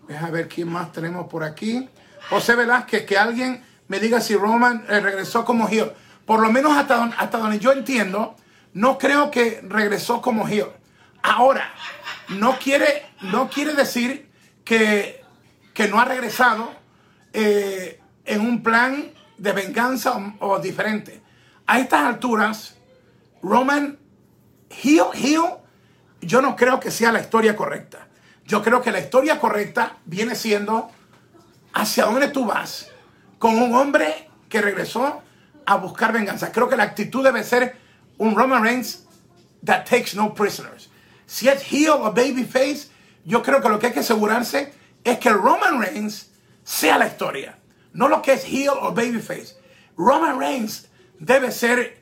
[0.08, 1.88] Deja ver quién más tenemos por aquí.
[2.30, 5.92] José Velázquez, que alguien me diga si Roman eh, regresó como heel.
[6.26, 8.36] Por lo menos hasta, don- hasta donde yo entiendo,
[8.74, 10.68] no creo que regresó como heel.
[11.24, 11.72] Ahora,
[12.30, 14.30] no quiere, no quiere decir
[15.74, 16.72] que, no ha regresado
[17.34, 21.22] eh, en un plan de venganza o, diferente.
[21.68, 22.76] A estas alturas,
[23.42, 23.98] Roman
[24.70, 25.44] heel, heel,
[26.22, 28.08] yo no creo que sea la historia correcta.
[28.46, 30.90] Yo creo que la historia correcta viene siendo
[31.74, 32.90] hacia dónde tú vas
[33.40, 35.22] con un hombre que regresó
[35.66, 36.52] a buscar venganza.
[36.52, 37.76] Creo que la actitud debe ser
[38.18, 39.06] un Roman Reigns
[39.66, 40.90] that takes no prisoners.
[41.26, 42.91] Si es heel o babyface,
[43.26, 46.32] yo creo que lo que hay que asegurarse es que Roman Reigns
[46.64, 47.58] sea la historia,
[47.94, 49.56] no lo que es heel o babyface.
[49.98, 50.88] Roman Reigns
[51.20, 52.02] debe ser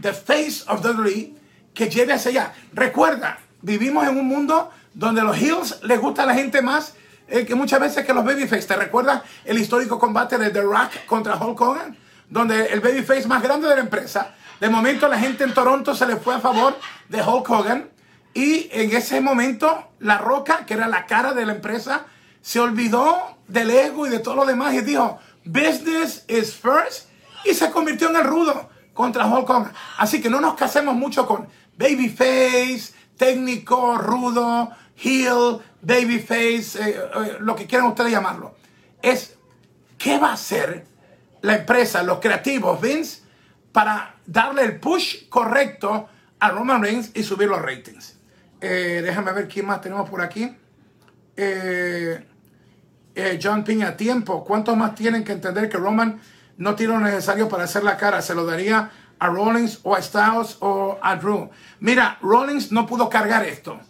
[0.00, 1.34] the face of WWE
[1.74, 2.52] que lleve hacia allá.
[2.72, 6.94] Recuerda, vivimos en un mundo donde los heels les gusta a la gente más
[7.28, 8.66] eh, que muchas veces que los babyface.
[8.66, 11.96] ¿Te recuerdas el histórico combate de The Rock contra Hulk Hogan?
[12.28, 16.06] Donde el babyface más grande de la empresa, de momento la gente en Toronto se
[16.06, 17.91] le fue a favor de Hulk Hogan
[18.34, 22.06] y en ese momento La Roca, que era la cara de la empresa,
[22.40, 27.08] se olvidó del ego y de todo lo demás y dijo, business is first
[27.44, 29.72] y se convirtió en el rudo contra Hulk Hogan.
[29.98, 37.54] Así que no nos casemos mucho con babyface, técnico, rudo, heel, babyface, eh, eh, lo
[37.54, 38.54] que quieran ustedes llamarlo.
[39.00, 39.36] Es
[39.98, 40.86] qué va a hacer
[41.42, 43.22] la empresa, los creativos, Vince,
[43.72, 48.18] para darle el push correcto a Roman Reigns y subir los ratings.
[48.64, 50.56] Eh, déjame ver quién más tenemos por aquí.
[51.36, 52.24] Eh,
[53.14, 54.44] eh, John Piña, tiempo.
[54.44, 56.20] ¿Cuántos más tienen que entender que Roman
[56.56, 58.22] no tiene lo necesario para hacer la cara?
[58.22, 61.50] Se lo daría a Rollins o a Styles o a Drew.
[61.80, 63.80] Mira, Rollins no pudo cargar esto.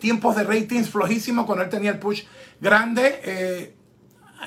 [0.00, 2.22] Tiempos de ratings flojísimos cuando él tenía el push
[2.60, 3.74] grande.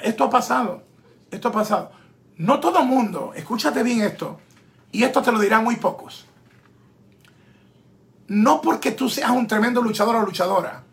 [0.03, 0.83] Esto ha pasado.
[1.31, 1.91] Esto ha pasado.
[2.37, 4.39] No todo mundo, escúchate bien esto,
[4.91, 6.27] y esto te lo dirán muy pocos.
[8.27, 10.83] No porque tú seas un tremendo luchador o luchadora,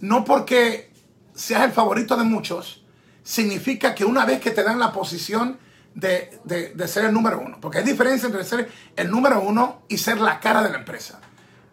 [0.00, 0.92] no porque
[1.34, 2.84] seas el favorito de muchos,
[3.22, 5.58] significa que una vez que te dan la posición
[5.94, 9.98] de, de- ser el número uno, porque hay diferencia entre ser el número uno y
[9.98, 11.20] ser la cara de la empresa.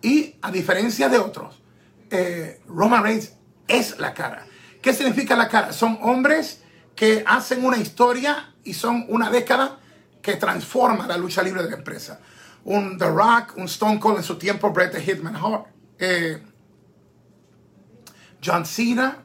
[0.01, 1.61] Y a diferencia de otros,
[2.09, 3.33] eh, Roman Reigns
[3.67, 4.45] es la cara.
[4.81, 5.71] ¿Qué significa la cara?
[5.73, 6.61] Son hombres
[6.95, 9.79] que hacen una historia y son una década
[10.21, 12.19] que transforma la lucha libre de la empresa.
[12.65, 15.67] Un The Rock, un Stone Cold en su tiempo, Bret Hitman Hart,
[15.99, 16.41] eh,
[18.43, 19.17] John Cena,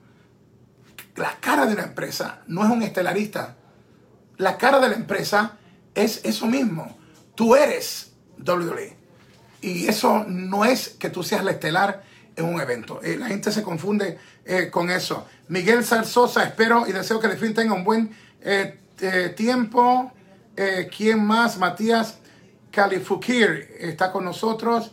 [1.16, 3.56] la cara de una empresa no es un estelarista.
[4.36, 5.58] La cara de la empresa
[5.94, 6.96] es eso mismo.
[7.34, 8.96] Tú eres WWE.
[9.60, 12.04] Y eso no es que tú seas la estelar
[12.36, 13.00] en un evento.
[13.02, 15.26] Eh, la gente se confunde eh, con eso.
[15.48, 18.14] Miguel Zarzosa, espero y deseo que el fin tenga un buen
[19.36, 20.12] tiempo.
[20.96, 21.58] ¿Quién más?
[21.58, 22.18] Matías
[22.70, 24.92] Califukir está con nosotros.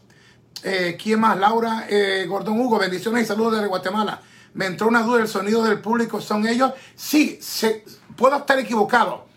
[0.97, 1.37] ¿Quién más?
[1.37, 1.87] Laura
[2.27, 4.19] Gordón Hugo, bendiciones y saludos desde Guatemala.
[4.55, 6.71] Me entró una duda, ¿el sonido del público son ellos?
[6.95, 7.83] Sí, se,
[8.15, 9.27] puedo estar equivocado,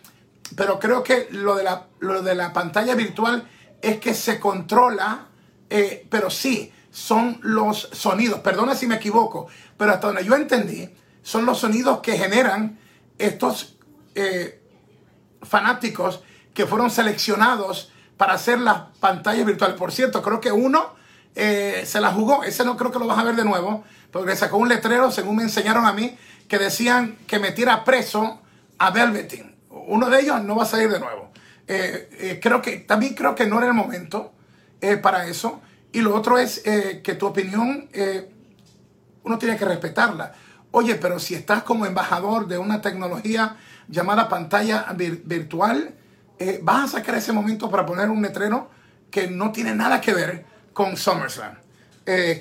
[0.57, 3.47] pero creo que lo de la, lo de la pantalla virtual
[3.83, 5.27] es que se controla,
[6.09, 9.47] pero sí, son los sonidos, perdona si me equivoco,
[9.77, 10.89] pero hasta donde yo entendí,
[11.23, 12.79] son los sonidos que generan
[13.19, 13.77] estos
[14.15, 14.61] eh,
[15.43, 16.23] fanáticos
[16.55, 19.79] que fueron seleccionados para hacer las pantallas virtuales.
[19.79, 20.95] Por cierto, creo que uno
[21.35, 24.37] eh, se la jugó, ese no creo que lo vas a ver de nuevo, porque
[24.37, 28.43] sacó un letrero, según me enseñaron a mí, que decían que metiera preso
[28.77, 29.57] a Velveteen.
[29.71, 31.31] Uno de ellos no va a salir de nuevo.
[31.67, 34.35] Eh, creo que, también creo que no era el momento
[35.01, 35.63] para eso.
[35.93, 38.31] Y lo otro es eh, que tu opinión eh,
[39.25, 40.35] uno tiene que respetarla.
[40.71, 43.57] Oye, pero si estás como embajador de una tecnología
[43.89, 45.95] llamada pantalla virtual,
[46.39, 48.71] eh, vas a sacar ese momento para poner un letrero
[49.11, 51.57] que no tiene nada que ver con SummerSlam.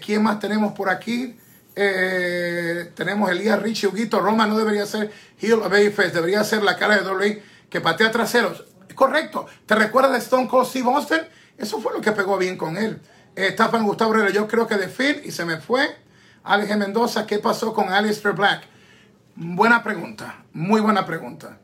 [0.06, 1.38] ¿Quién más tenemos por aquí?
[1.76, 4.20] tenemos Elías Richie Huguito.
[4.20, 8.10] Roma no debería ser Heel of Face, debería ser la cara de WWE que patea
[8.12, 8.64] traseros.
[8.96, 9.46] Correcto.
[9.66, 11.20] ¿Te recuerdas de Stone Cold Steve Austin?
[11.58, 13.00] Eso fue lo que pegó bien con él.
[13.36, 15.88] Estafan Gustavo Herrera, yo creo que de Phil y se me fue.
[16.44, 18.64] Alex Mendoza, ¿qué pasó con Alistair Black?
[19.36, 21.60] Buena pregunta, muy buena pregunta.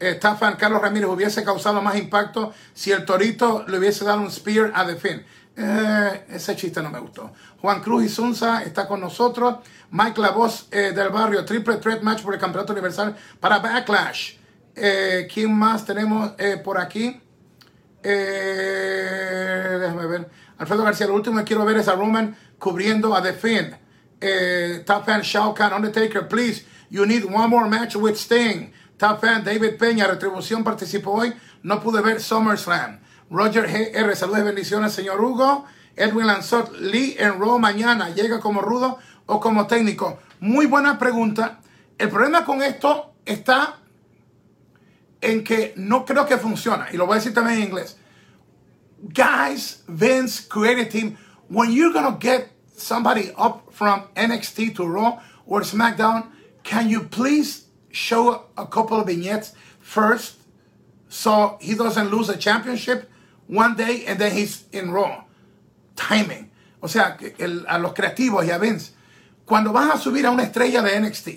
[0.00, 4.72] Estafan Carlos Ramírez hubiese causado más impacto si el Torito le hubiese dado un spear
[4.74, 5.24] a The Finn.
[5.60, 7.32] Eh, ese chiste no me gustó.
[7.60, 9.56] Juan Cruz y Sunza está con nosotros.
[9.90, 14.34] Mike La Voz eh, del barrio, triple threat match por el campeonato universal para Backlash.
[14.76, 16.32] Eh, ¿Quién más tenemos
[16.62, 17.20] por aquí?
[18.00, 20.30] déjame ver.
[20.58, 23.76] Alfredo García, lo último que quiero ver es a Roman cubriendo a The Finn.
[24.84, 28.72] Top Shao Kahn, Undertaker, please, you need one more match with Sting.
[28.98, 31.32] Top fan David Peña, Retribución participó hoy,
[31.62, 33.00] no pude ver SummerSlam.
[33.30, 35.64] Roger GR, saludos y bendiciones, señor Hugo.
[35.96, 40.18] Edwin Lanzot, Lee en Raw mañana, ¿llega como rudo o como técnico?
[40.40, 41.60] Muy buena pregunta.
[41.96, 43.76] El problema con esto está
[45.20, 47.96] en que no creo que funciona, y lo voy a decir también en inglés
[49.12, 51.18] guys, Vince created team.
[51.48, 56.28] When you're gonna get somebody up from NXT to Raw or SmackDown,
[56.62, 60.36] can you please show a couple of vignettes first
[61.08, 63.08] so he doesn't lose a championship
[63.46, 65.24] one day and then he's in Raw?
[65.96, 66.50] Timing.
[66.80, 67.16] O sea,
[67.68, 68.92] a los creativos y a Vince,
[69.44, 71.28] cuando vas a subir a una estrella de NXT,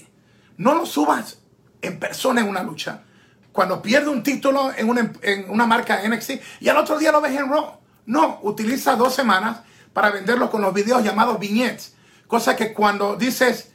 [0.58, 1.38] no lo subas
[1.82, 3.04] en persona en una lucha
[3.52, 7.22] cuando pierde un título en una, en una marca NXT y al otro día lo
[7.22, 7.80] ves en Raw.
[8.06, 9.62] No, utiliza dos semanas
[9.94, 11.94] para venderlo con los videos llamados vignettes.
[12.28, 13.72] Cosa que cuando dices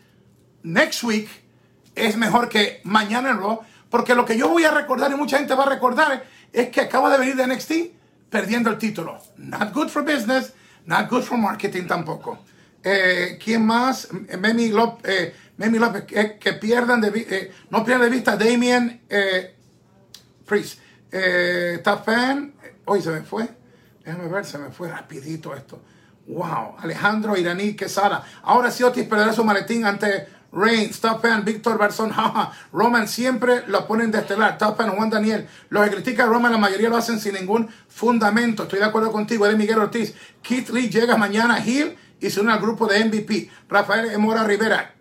[0.62, 1.28] next week
[1.96, 3.60] es mejor que mañana en Raw.
[3.90, 6.80] Porque lo que yo voy a recordar y mucha gente va a recordar es que
[6.80, 7.72] acaba de venir de NXT
[8.30, 9.18] perdiendo el título.
[9.36, 10.52] Not good for business,
[10.84, 12.38] not good for marketing tampoco.
[12.82, 14.08] Eh, ¿Quién más?
[14.38, 15.34] Memi López,
[16.12, 19.00] eh, que, pierdan de, eh, no pierdan de vista Damien
[20.44, 20.78] Freeze.
[21.10, 22.54] Eh, fan.
[22.84, 23.48] Hoy se me fue.
[24.04, 25.80] Déjame ver, se me fue rapidito esto.
[26.26, 26.76] Wow.
[26.78, 28.24] Alejandro Iraní Quesada.
[28.42, 31.00] Ahora sí Otis perderá su maletín ante Reigns.
[31.00, 31.44] Top fan.
[31.44, 32.12] Víctor Barzón.
[32.72, 34.58] Roman siempre lo ponen de estelar.
[34.58, 34.90] Top fan.
[34.90, 35.46] Juan Daniel.
[35.70, 38.64] Los que critican a Roman la mayoría lo hacen sin ningún fundamento.
[38.64, 39.46] Estoy de acuerdo contigo.
[39.46, 40.14] Eres Miguel Ortiz.
[40.42, 43.50] Keith Lee llega mañana a Hill y se une al grupo de MVP.
[43.68, 44.94] Rafael Emora Rivera.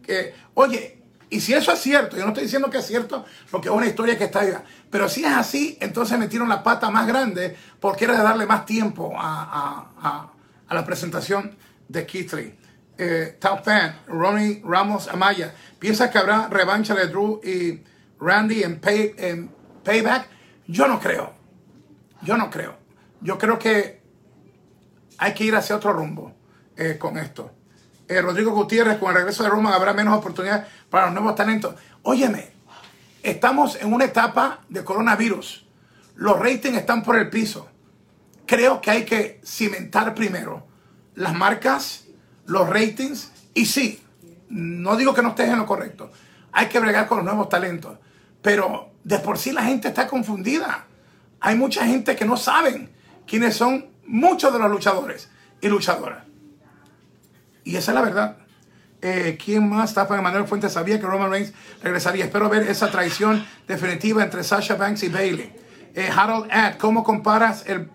[0.54, 0.96] oye,
[1.30, 3.88] y si eso es cierto, yo no estoy diciendo que es cierto porque es una
[3.88, 4.54] historia que está ahí.
[4.90, 8.66] Pero si es así, entonces metieron la pata más grande porque era de darle más
[8.66, 10.32] tiempo a,
[10.70, 11.56] la presentación
[11.88, 12.56] de Keith Lee.
[12.98, 15.54] Eh, top fan, Ronnie Ramos Amaya.
[15.80, 17.84] ¿Piensa que habrá revancha de Drew y
[18.20, 18.80] Randy en,
[19.84, 20.28] Payback?
[20.68, 21.34] Yo no creo.
[22.22, 22.78] Yo no creo.
[23.22, 24.02] Yo creo que
[25.18, 26.34] hay que ir hacia otro rumbo
[26.78, 27.52] eh, con esto.
[28.08, 31.76] Eh, Rodrigo Gutiérrez, con el regreso de Roma habrá menos oportunidades para los nuevos talentos.
[32.04, 32.52] Óyeme,
[33.24, 35.66] estamos en una etapa de coronavirus.
[36.16, 37.68] Los ratings están por el piso.
[38.46, 40.68] Creo que hay que cimentar primero
[41.16, 42.05] las marcas,
[42.46, 44.04] los ratings y sí,
[44.50, 46.12] no digo que no estés en lo correcto.
[46.52, 47.98] Hay que bregar con los nuevos talentos.
[48.42, 50.86] Pero de por sí la gente está confundida.
[51.40, 52.92] Hay mucha gente que no saben
[53.28, 55.30] quiénes son muchos de los luchadores
[55.62, 56.24] y luchadoras.
[57.64, 58.38] Y esa es la verdad.
[59.02, 59.94] Eh, ¿Quién más?
[59.94, 62.26] Tafa Manuel Fuentes sabía que Roman Reigns regresaría.
[62.26, 65.54] Espero ver esa traición definitiva entre Sasha Banks y Bailey.
[65.94, 67.90] Eh, Harold Ad, ¿cómo comparas el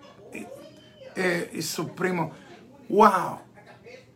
[1.16, 2.32] eh, y su primo?
[2.88, 3.40] Wow.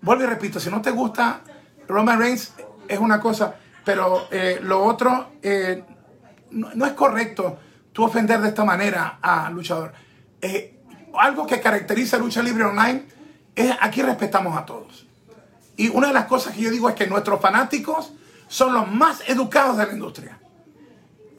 [0.05, 1.41] Vuelvo y repito, si no te gusta
[1.89, 2.53] Roman Reigns
[2.87, 3.55] es una cosa,
[3.87, 4.29] pero
[4.61, 5.33] lo otro
[6.51, 7.59] no, no, es correcto
[7.91, 9.95] tú ofender de esta manera a luchador.
[11.19, 13.07] algo que caracteriza a Lucha Libre Online
[13.57, 15.07] es aquí respetamos a todos.
[15.75, 18.13] Y una de las cosas que yo digo es que nuestros fanáticos
[18.47, 20.39] son los más educados de la industria.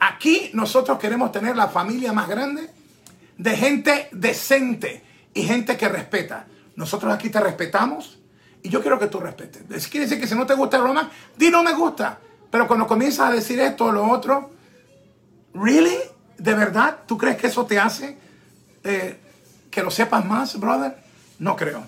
[0.00, 2.68] Aquí nosotros queremos tener la familia más grande
[3.38, 6.48] de gente decente y gente que respeta.
[6.74, 8.18] Nosotros aquí te respetamos
[8.62, 9.88] y yo quiero que tú respetes.
[9.88, 12.18] Quiere decir que si no te gusta Roman, di no me gusta.
[12.50, 14.50] Pero cuando comienzas a decir esto o lo otro,
[15.54, 15.96] ¿really?
[16.38, 16.98] ¿De verdad?
[17.06, 18.16] ¿Tú crees que eso te hace
[18.84, 19.20] eh,
[19.70, 20.96] que lo sepas más, brother?
[21.38, 21.84] No creo.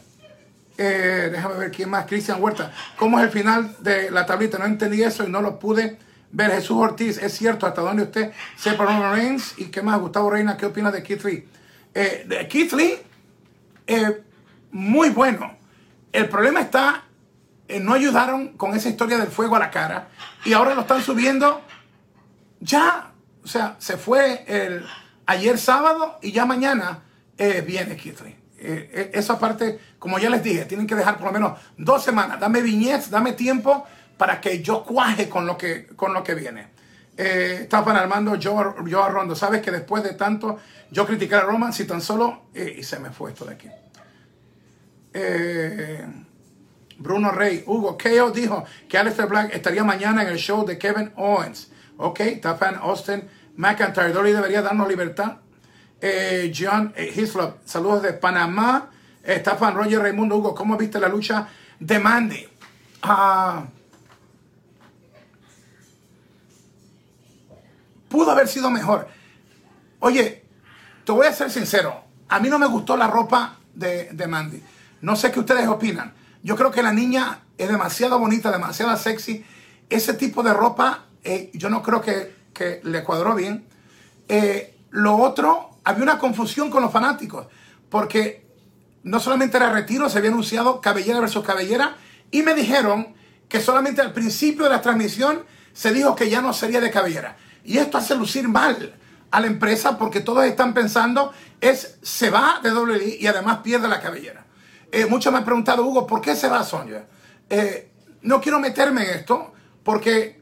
[0.76, 2.06] Eh, déjame ver quién más.
[2.06, 2.72] Cristian Huerta.
[2.96, 4.58] ¿Cómo es el final de la tablita?
[4.58, 5.98] No entendí eso y no lo pude
[6.30, 6.52] ver.
[6.52, 9.54] Jesús Ortiz, es cierto, hasta donde usted sepa Roman Reigns.
[9.58, 10.00] ¿Y qué más?
[10.00, 11.48] Gustavo Reina, ¿qué opina de Keith Lee?
[11.94, 12.98] Eh, de Keith Lee,
[13.86, 14.22] eh,
[14.70, 15.57] muy bueno.
[16.12, 17.04] El problema está,
[17.80, 20.08] no ayudaron con esa historia del fuego a la cara
[20.44, 21.60] y ahora lo están subiendo
[22.60, 23.12] ya.
[23.44, 24.84] O sea, se fue el,
[25.26, 27.02] ayer sábado y ya mañana
[27.36, 28.36] viene Keith Lee.
[28.60, 32.02] Eh, eh, esa parte, como ya les dije, tienen que dejar por lo menos dos
[32.02, 32.40] semanas.
[32.40, 36.68] Dame viñetes, dame tiempo para que yo cuaje con lo que, con lo que viene.
[37.16, 39.36] Eh, Estaban Armando, yo, yo Rondo.
[39.36, 40.58] Sabes que después de tanto
[40.90, 42.48] yo criticar a Roman, si tan solo.
[42.52, 43.68] Eh, y se me fue esto de aquí.
[46.98, 51.12] Bruno Rey, Hugo, KO dijo que Aleister Black estaría mañana en el show de Kevin
[51.16, 51.70] Owens.
[51.96, 54.12] Ok, Tafan Austin McIntyre.
[54.12, 55.38] Dolly debería darnos libertad.
[56.00, 58.90] Eh, John eh, Hislop, saludos de Panamá.
[59.22, 62.48] Estafan Roger Raimundo Hugo, ¿cómo viste la lucha de Mandy?
[63.02, 63.66] Ah,
[68.08, 69.08] pudo haber sido mejor.
[70.00, 70.44] Oye,
[71.04, 72.04] te voy a ser sincero.
[72.28, 74.62] A mí no me gustó la ropa de, Mandy.
[75.00, 76.14] No sé qué ustedes opinan.
[76.42, 79.44] Yo creo que la niña es demasiado bonita, demasiado sexy.
[79.90, 83.66] Ese tipo de ropa, eh, yo no creo que, que le cuadró bien.
[84.90, 87.46] lo otro, había una confusión con los fanáticos,
[87.88, 88.46] porque
[89.02, 91.96] no solamente era retiro, se había anunciado cabellera versus cabellera,
[92.30, 93.14] y me dijeron
[93.48, 97.36] que solamente al principio de la transmisión se dijo que ya no sería de cabellera.
[97.64, 98.94] Y esto hace lucir mal
[99.30, 103.88] a la empresa porque todos están pensando es se va de WWE y además pierde
[103.88, 104.44] la cabellera.
[104.90, 107.06] Eh, muchos me han preguntado, Hugo, ¿por qué se va Sonia?
[107.50, 107.90] Eh,
[108.22, 110.40] no quiero meterme en esto porque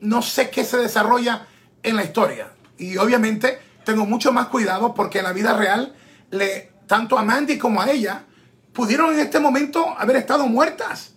[0.00, 1.46] no sé qué se desarrolla
[1.82, 2.52] en la historia.
[2.78, 5.94] Y obviamente tengo mucho más cuidado porque en la vida real,
[6.30, 8.24] le, tanto a Mandy como a ella,
[8.72, 11.12] pudieron en este momento haber estado muertas.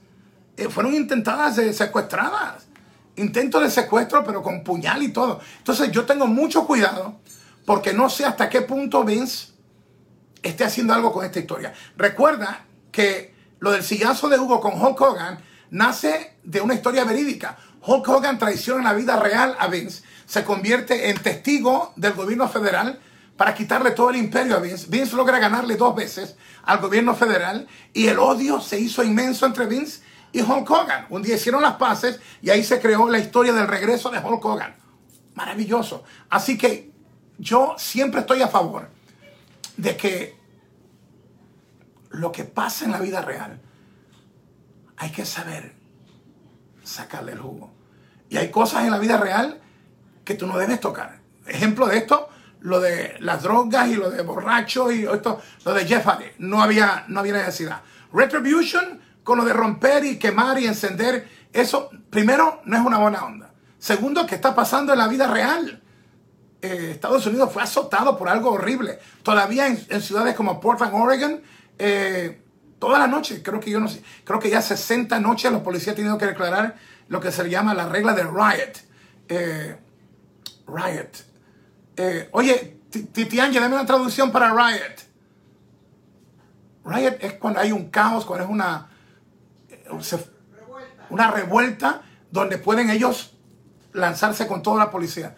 [0.57, 2.65] Eh, fueron intentadas de secuestradas.
[3.17, 5.39] Intentos de secuestro, pero con puñal y todo.
[5.59, 7.19] Entonces yo tengo mucho cuidado
[7.65, 9.54] porque no sé hasta qué punto Vince
[10.47, 11.73] esté haciendo algo con esta historia.
[11.97, 15.39] Recuerda que lo del sillazo de Hugo con Hulk Hogan
[15.71, 17.57] nace de una historia verídica.
[17.81, 22.49] Hulk Hogan traiciona en la vida real a Vince se convierte en testigo del gobierno
[22.49, 22.99] federal
[23.37, 24.87] para quitarle todo el imperio a Vince.
[24.89, 29.65] Vince logra ganarle dos veces al gobierno federal y el odio se hizo inmenso entre
[29.65, 31.05] Vince y Hulk Hogan.
[31.09, 34.43] Un día hicieron las paces y ahí se creó la historia del regreso de Hulk
[34.43, 34.75] Hogan.
[35.35, 36.03] Maravilloso.
[36.29, 36.91] Así que
[37.37, 38.89] yo siempre estoy a favor
[39.77, 40.34] de que
[42.09, 43.59] lo que pasa en la vida real
[44.97, 45.73] hay que saber
[46.83, 47.73] sacarle el jugo.
[48.29, 49.61] Y hay cosas en la vida real
[50.23, 51.19] que tú no debes tocar.
[51.45, 52.29] Ejemplo de esto,
[52.61, 56.25] lo de las drogas y lo de borracho y esto, lo de Jeff Hardy.
[56.39, 57.81] No había, no había necesidad.
[58.11, 63.23] Retribution, con lo de romper y quemar y encender, eso, primero, no es una buena
[63.23, 63.53] onda.
[63.77, 65.81] Segundo, ¿qué está pasando en la vida real?
[66.61, 68.99] Eh, Estados Unidos fue azotado por algo horrible.
[69.21, 71.41] Todavía en, ciudades como Portland, Oregon,
[71.79, 72.41] eh,
[72.79, 75.89] toda la noche, creo que yo no sé, creo que ya 60 noches los policías
[75.89, 76.75] han tenido que declarar
[77.07, 78.73] lo que se llama la regla de riot.
[79.27, 79.77] Eh,
[80.67, 81.11] Riot.
[81.97, 84.95] Eh, oye, Titianja, dame una traducción para riot.
[86.85, 88.89] Riot es cuando hay un caos, cuando es una,
[89.69, 89.85] eh,
[91.09, 93.37] una revuelta donde pueden ellos
[93.93, 95.35] lanzarse con toda la policía.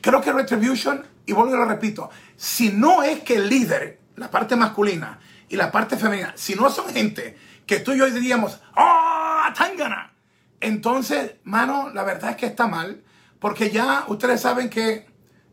[0.00, 4.30] Creo que Retribution, y vuelvo y lo repito, si no es que el líder, la
[4.30, 5.18] parte masculina
[5.52, 7.36] y la parte femenina, si no son gente
[7.66, 10.14] que tú y yo diríamos, ¡Oh, Tangana!
[10.62, 13.02] Entonces, mano, la verdad es que está mal.
[13.38, 15.04] Porque ya ustedes saben que,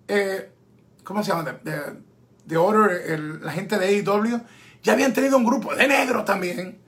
[0.07, 0.51] eh,
[1.03, 1.59] ¿cómo se llama?
[2.45, 4.39] De, Order, la gente de AEW,
[4.81, 6.79] ya habían tenido un grupo de negros también.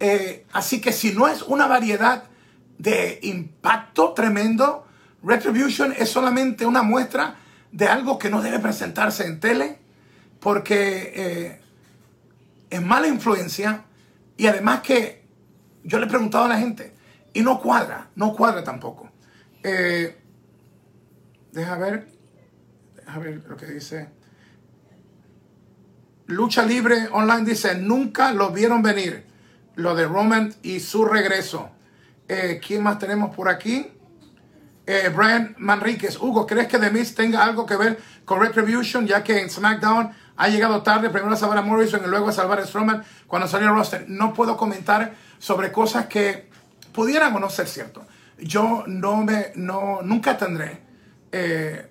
[0.00, 2.24] Eh, así que si no es una variedad
[2.76, 4.84] de impacto tremendo,
[5.22, 7.36] Retribution es solamente una muestra
[7.70, 9.78] de algo que no debe presentarse en tele,
[10.40, 11.67] porque eh,
[12.70, 13.84] es mala influencia
[14.36, 15.26] y además que
[15.84, 16.94] yo le he preguntado a la gente
[17.32, 19.10] y no cuadra, no cuadra tampoco.
[19.62, 20.16] Eh,
[21.52, 22.08] deja ver,
[22.94, 24.08] deja ver lo que dice.
[26.26, 29.24] Lucha Libre Online dice, nunca lo vieron venir,
[29.76, 31.70] lo de Roman y su regreso.
[32.28, 33.90] Eh, ¿Quién más tenemos por aquí?
[34.86, 36.18] Eh, Brian Manríquez.
[36.18, 40.12] Hugo, ¿crees que The Miz tenga algo que ver con Retribution, ya que en SmackDown
[40.38, 43.48] ha llegado tarde, primero a salvar a Morrison y luego a salvar a Strowman cuando
[43.48, 44.04] salió el roster?
[44.08, 46.48] No puedo comentar sobre cosas que
[46.92, 48.06] pudieran o no ser cierto.
[48.38, 50.80] Yo no me, no, nunca tendré
[51.32, 51.90] eh,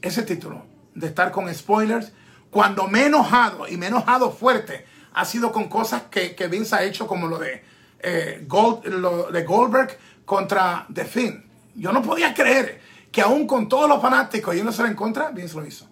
[0.00, 0.64] ese título
[0.94, 2.12] de estar con spoilers.
[2.50, 6.48] Cuando me he enojado y me he enojado fuerte, ha sido con cosas que, que
[6.48, 7.62] Vince ha hecho como lo de,
[8.00, 11.44] eh, Gold, lo de Goldberg contra The Finn.
[11.74, 12.80] Yo no podía creer
[13.12, 15.86] que aún con todos los fanáticos yéndose en contra, Vince lo hizo.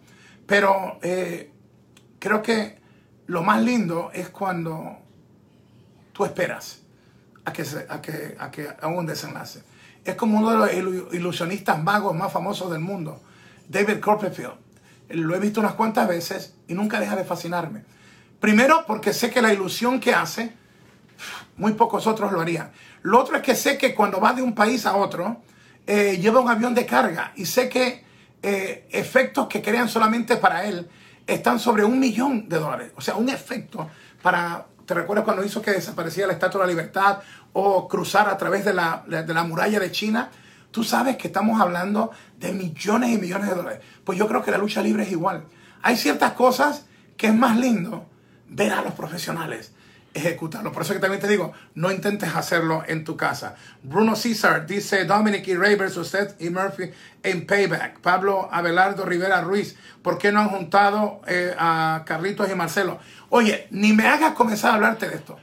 [0.47, 1.51] Pero eh,
[2.25, 2.79] creo que
[3.27, 4.97] lo más lindo es cuando
[6.15, 6.81] tú esperas
[7.45, 9.63] a que, a que, a que haga un desenlace.
[10.03, 13.21] Es como uno de los ilusionistas magos más famosos del mundo,
[13.69, 14.55] David Copperfield.
[15.11, 17.85] Lo he visto unas cuantas veces y nunca deja de fascinarme.
[18.41, 20.55] Primero porque sé que la ilusión que hace,
[21.59, 22.73] muy pocos otros lo harían.
[23.03, 25.43] Lo otro es que sé que cuando va de un país a otro,
[25.87, 28.03] eh, lleva un avión de carga y sé que
[28.43, 30.89] eh, efectos que crean solamente para él
[31.27, 32.93] están sobre un millón de dólares.
[32.97, 33.89] O sea, un efecto
[34.23, 37.21] para ¿Te recuerdas cuando hizo que desaparecía la Estatua de la Libertad
[37.55, 40.31] o cruzar a través de la, de la muralla de China?
[40.71, 43.81] Tú sabes que estamos hablando de millones y millones de dólares.
[44.05, 45.45] Pues yo creo que la lucha libre es igual.
[45.83, 48.07] Hay ciertas cosas que es más lindo
[48.49, 49.73] ver a los profesionales
[50.15, 50.73] ejecutarlo.
[50.73, 53.57] Por eso que también te digo, no intentes hacerlo en tu casa.
[53.83, 56.91] Bruno César dice Dominic y Ray versus Seth y Murphy
[57.23, 58.01] en Payback.
[58.01, 63.01] Pablo Abelardo Rivera Ruiz, ¿por qué no han juntado eh, a Carlitos y Marcelo?
[63.29, 65.37] Oye, ni me hagas comenzar a hablarte de esto.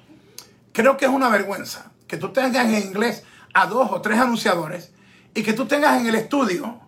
[0.71, 4.93] Creo que es una vergüenza que tú tengas en inglés a dos o tres anunciadores
[5.33, 6.79] y que tú tengas en el estudio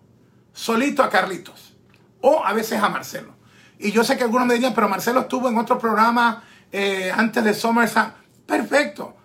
[0.54, 1.76] solito a Carlitos
[2.22, 3.34] o a veces a Marcelo.
[3.78, 6.42] Y yo sé que algunos me dirían, pero Marcelo estuvo en otro programa
[6.74, 8.12] eh, antes de SummerSlam.
[8.46, 9.16] Perfecto.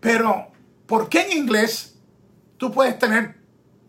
[0.00, 0.52] Pero,
[0.86, 1.96] ¿por qué en inglés
[2.58, 3.36] tú puedes tener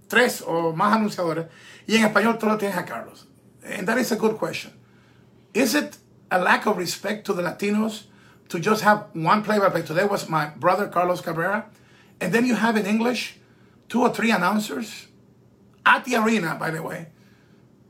[0.08, 1.47] tres o más anunciadores
[1.86, 3.28] y en español tú lo tienes a Carlos?
[3.64, 4.72] And that is a good question.
[5.54, 5.97] Is it
[6.32, 8.06] a lack of respect to the Latinos
[8.49, 9.82] to just have one play-by-play.
[9.82, 11.66] Today was my brother Carlos Cabrera,
[12.22, 13.38] and then you have in English
[13.89, 15.08] two or three announcers
[15.86, 17.08] at the arena, by the way.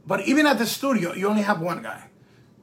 [0.06, 2.10] But even at the studio, you only have one guy.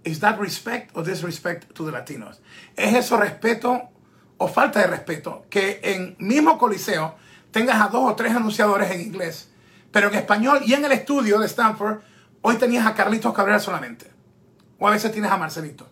[0.04, 2.40] Is that respect or disrespect to the Latinos?
[2.76, 3.90] ¿Es eso respeto
[4.38, 7.16] o falta de respeto que en mismo coliseo
[7.50, 9.50] tengas a dos o tres anunciadores en inglés,
[9.92, 12.00] pero en español y en el estudio de Stanford
[12.40, 14.10] hoy tenías a Carlitos Cabrera solamente?
[14.78, 15.86] O a veces tienes a Marcelito.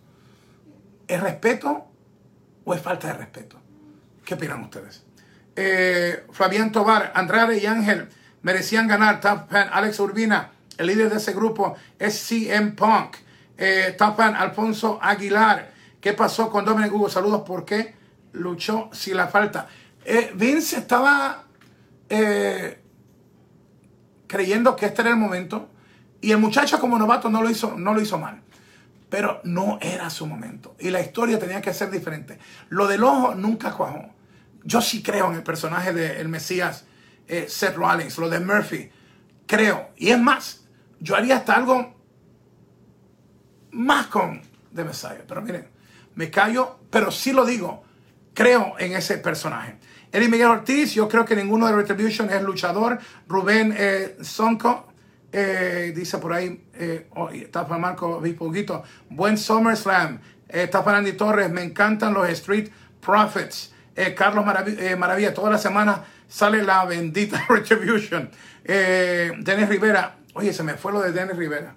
[1.07, 1.87] ¿Es respeto
[2.65, 3.61] o es falta de respeto?
[4.25, 5.05] ¿Qué opinan ustedes?
[5.57, 8.09] Eh, Fabián Tobar, Andrade y Ángel
[8.43, 9.21] merecían ganar.
[9.21, 13.17] Top Alex Urbina, el líder de ese grupo es CM Punk.
[13.59, 15.73] Eh, Top Alfonso Aguilar.
[16.01, 17.11] ¿Qué pasó con Dominic Hugo?
[17.11, 17.43] Saludos.
[17.43, 17.95] ¿Por qué
[18.33, 19.67] luchó si la falta?
[20.05, 21.45] Eh, Vince estaba
[22.09, 22.81] eh,
[24.27, 25.69] creyendo que este era el momento
[26.21, 28.43] y el muchacho como novato no lo hizo, no lo hizo mal
[29.09, 30.77] pero no era su momento.
[30.79, 32.39] Y la historia tenía que ser diferente.
[32.69, 34.15] Lo del ojo nunca cuajó.
[34.65, 36.85] Yo sí creo en el personaje del Mesías
[37.27, 38.91] eh, Seth Rollins, lo de Murphy.
[39.47, 39.91] Creo.
[39.97, 40.67] Y es más,
[41.01, 41.95] yo haría hasta algo
[43.73, 44.41] más con
[44.75, 45.25] The Messiah.
[45.27, 45.69] Pero miren,
[46.15, 47.85] me callo, pero sí lo digo.
[48.35, 49.79] Creo en ese personaje.
[50.13, 52.99] Eddie Miguel Ortiz, yo creo que ninguno de Retribution es luchador.
[53.29, 54.89] Rubén eh, Sonko,
[55.31, 60.21] eh, dice por ahí, eh, oh, está para Marco Vipuguito, buen SummerSlam.
[60.49, 63.75] Eh, está para Andy Torres, me encantan los Street Profits.
[64.17, 68.31] Carlos Maravilla, toda la semana sale la bendita Retribution.
[68.65, 71.75] Dennis Rivera, oye, se me fue lo de Dennis Rivera.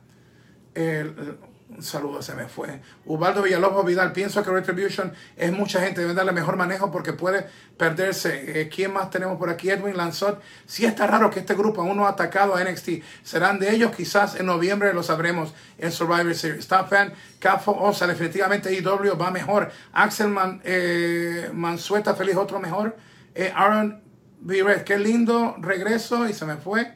[1.73, 2.81] Un saludo, se me fue.
[3.05, 7.47] Ubaldo Villalobos Vidal, pienso que Retribution es mucha gente, debe darle mejor manejo porque puede
[7.77, 8.61] perderse.
[8.61, 9.69] Eh, ¿Quién más tenemos por aquí?
[9.69, 10.41] Edwin Lanzot.
[10.65, 12.89] Si está raro que este grupo aún no ha atacado a NXT.
[13.23, 16.67] Serán de ellos, quizás en noviembre lo sabremos en Survivor Series.
[16.67, 19.71] Top fan, Cafo Osa, definitivamente IW va mejor.
[19.93, 22.97] Axel Man, eh, Mansueta, feliz, otro mejor.
[23.33, 24.01] Eh, Aaron
[24.41, 26.91] Viret, qué lindo regreso y se me fue.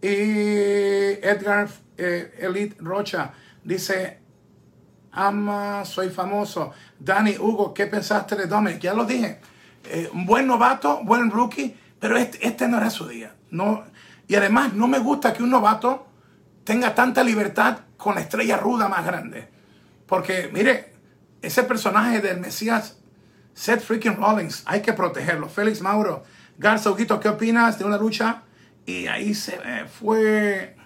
[0.00, 1.68] Y Edgar
[1.98, 3.32] Elite Rocha
[3.64, 4.19] dice
[5.12, 6.72] ama, soy famoso.
[6.98, 8.80] Dani, Hugo, ¿qué pensaste de Dominic?
[8.80, 9.40] Ya lo dije.
[9.84, 13.34] eh, un buen novato, buen rookie, pero este, este no era su día.
[13.50, 13.84] No,
[14.28, 16.06] y además no me gusta que un novato
[16.64, 19.48] tenga tanta libertad con la estrella ruda más grande.
[20.06, 20.92] Porque, mire,
[21.42, 22.98] ese personaje del Mesías,
[23.54, 25.48] Seth freaking Rollins, hay que protegerlo.
[25.48, 26.24] Félix Mauro,
[26.58, 28.42] Garza ¿qué opinas de una lucha?
[28.86, 30.76] Y ahí se fue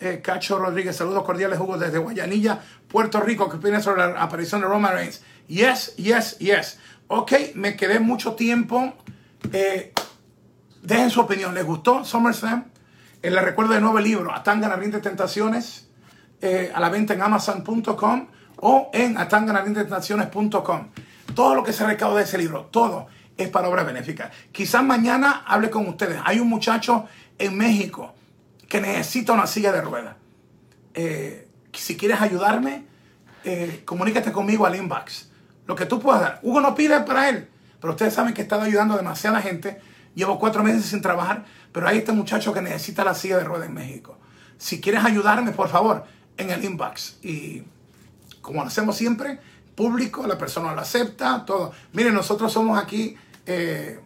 [0.00, 0.96] eh, Cacho Rodríguez.
[0.96, 3.48] Saludos cordiales, Hugo, desde Guayanilla, Puerto Rico.
[3.48, 5.22] ¿Qué opinas sobre la aparición de Roman Reigns?
[5.48, 6.78] Yes, yes, yes.
[7.08, 8.94] Ok, me quedé mucho tiempo.
[9.52, 9.92] Eh,
[10.82, 11.54] dejen su opinión.
[11.54, 12.64] ¿Les gustó SummerSlam?
[13.22, 15.88] Eh, les recuerdo de nuevo el libro, Atanga de Tentaciones,
[16.40, 18.26] eh, a la venta en amazon.com
[18.58, 20.88] o en atanganarintententaciones.com.
[21.34, 24.30] Todo lo que se recauda de ese libro, todo es para obra benéfica.
[24.52, 26.20] Quizás mañana hable con ustedes.
[26.24, 27.06] Hay un muchacho
[27.38, 28.14] en México
[28.68, 30.16] que necesita una silla de ruedas.
[30.94, 32.86] Eh, si quieres ayudarme,
[33.44, 35.30] eh, comunícate conmigo al inbox.
[35.66, 36.40] Lo que tú puedas dar.
[36.42, 37.48] Hugo no pide para él,
[37.80, 39.80] pero ustedes saben que he estado ayudando a demasiada gente.
[40.14, 43.68] Llevo cuatro meses sin trabajar, pero hay este muchacho que necesita la silla de ruedas
[43.68, 44.18] en México.
[44.58, 46.04] Si quieres ayudarme, por favor,
[46.36, 47.18] en el inbox.
[47.22, 47.64] Y
[48.40, 49.38] como lo hacemos siempre,
[49.74, 51.72] público, la persona lo acepta, todo.
[51.92, 54.00] Miren, nosotros somos aquí eh,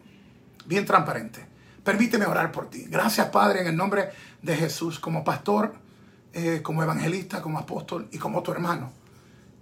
[0.67, 1.45] bien transparentes.
[1.85, 2.87] Permíteme orar por ti.
[2.89, 4.11] Gracias, Padre, en el nombre
[4.43, 5.75] de Jesús, como pastor,
[6.33, 8.93] eh, como evangelista, como apóstol y como tu hermano.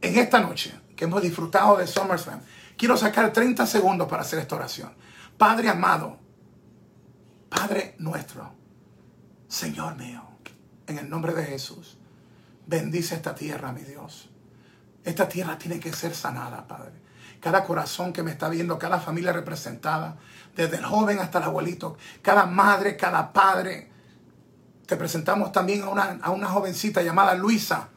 [0.01, 2.41] En esta noche que hemos disfrutado de SummerSlam,
[2.77, 4.93] quiero sacar 30 segundos para hacer esta oración.
[5.37, 6.19] Padre amado,
[7.49, 8.53] Padre nuestro,
[9.49, 10.23] Señor mío,
[10.87, 11.99] en el nombre de Jesús,
[12.67, 14.29] bendice esta tierra, mi Dios.
[15.05, 16.93] Esta tierra tiene que ser sanada, Padre.
[17.41, 20.17] Cada corazón que me está viendo, cada familia representada,
[20.57, 23.91] desde el joven hasta el abuelito, cada madre, cada padre.
[24.87, 27.91] Te presentamos también a una, a una jovencita llamada Luisa,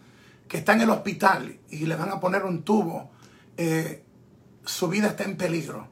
[0.48, 3.12] que está en el hospital y le van a poner un tubo.
[3.58, 4.04] Eh,
[4.66, 5.88] su vida está en peligro,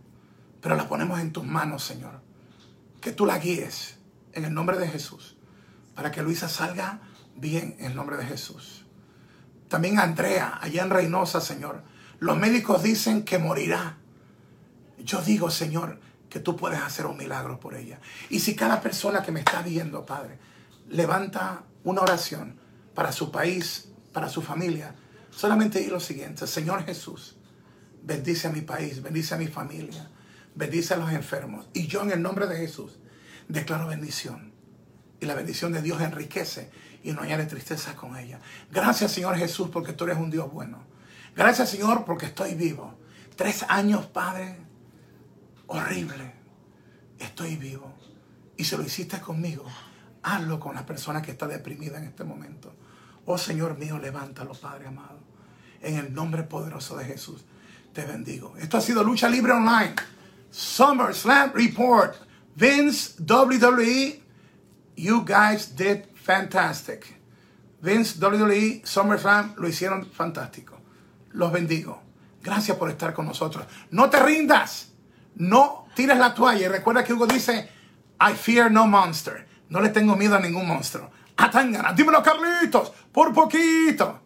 [0.62, 2.22] pero la ponemos en tus manos, Señor.
[3.02, 3.98] Que tú la guíes
[4.34, 5.38] en el nombre de Jesús,
[5.96, 7.00] para que Luisa salga
[7.36, 8.86] bien en el nombre de Jesús.
[9.70, 11.84] También Andrea, allá en Reynosa, Señor.
[12.20, 13.98] Los médicos dicen que morirá.
[15.00, 16.00] Yo digo, Señor,
[16.30, 18.00] que tú puedes hacer un milagro por ella.
[18.30, 20.38] Y si cada persona que me está viendo, Padre,
[20.90, 22.60] levanta una oración
[22.94, 24.96] para su país, para su familia,
[25.32, 27.38] solamente di lo siguiente, Señor Jesús,
[28.04, 30.10] bendice a mi país, bendice a mi familia,
[30.56, 31.68] bendice a los enfermos.
[31.74, 33.00] Y yo en el nombre de Jesús
[33.48, 34.54] declaro bendición.
[35.22, 36.70] Y la bendición de Dios enriquece
[37.04, 38.40] y no añade tristeza con ella.
[38.72, 40.89] Gracias Señor Jesús porque tú eres un Dios bueno.
[41.40, 42.96] Gracias Señor porque estoy vivo.
[43.38, 44.58] Tres años, Padre,
[45.68, 46.34] horrible.
[47.18, 47.94] Estoy vivo.
[48.58, 49.64] Y si lo hiciste conmigo,
[50.22, 52.74] hazlo con la persona que está deprimida en este momento.
[53.24, 55.22] Oh Señor mío, levántalo, Padre amado.
[55.80, 57.46] En el nombre poderoso de Jesús,
[57.94, 58.58] te bendigo.
[58.58, 59.96] Esto ha sido Lucha Libre Online.
[60.52, 62.18] Summer Slam Report.
[62.58, 64.22] Vince WWE,
[64.98, 67.06] you guys did fantastic.
[67.82, 70.79] Vince WWE, SummerSlam lo hicieron fantástico.
[71.32, 72.02] Los bendigo.
[72.42, 73.66] Gracias por estar con nosotros.
[73.92, 74.92] No te rindas.
[75.36, 76.66] No tires la toalla.
[76.66, 77.70] Y recuerda que Hugo dice,
[78.20, 79.48] I fear no monster.
[79.70, 81.12] No le tengo miedo a ningún monstruo.
[81.38, 84.22] Atangana, dímelo Carlitos, por poquito.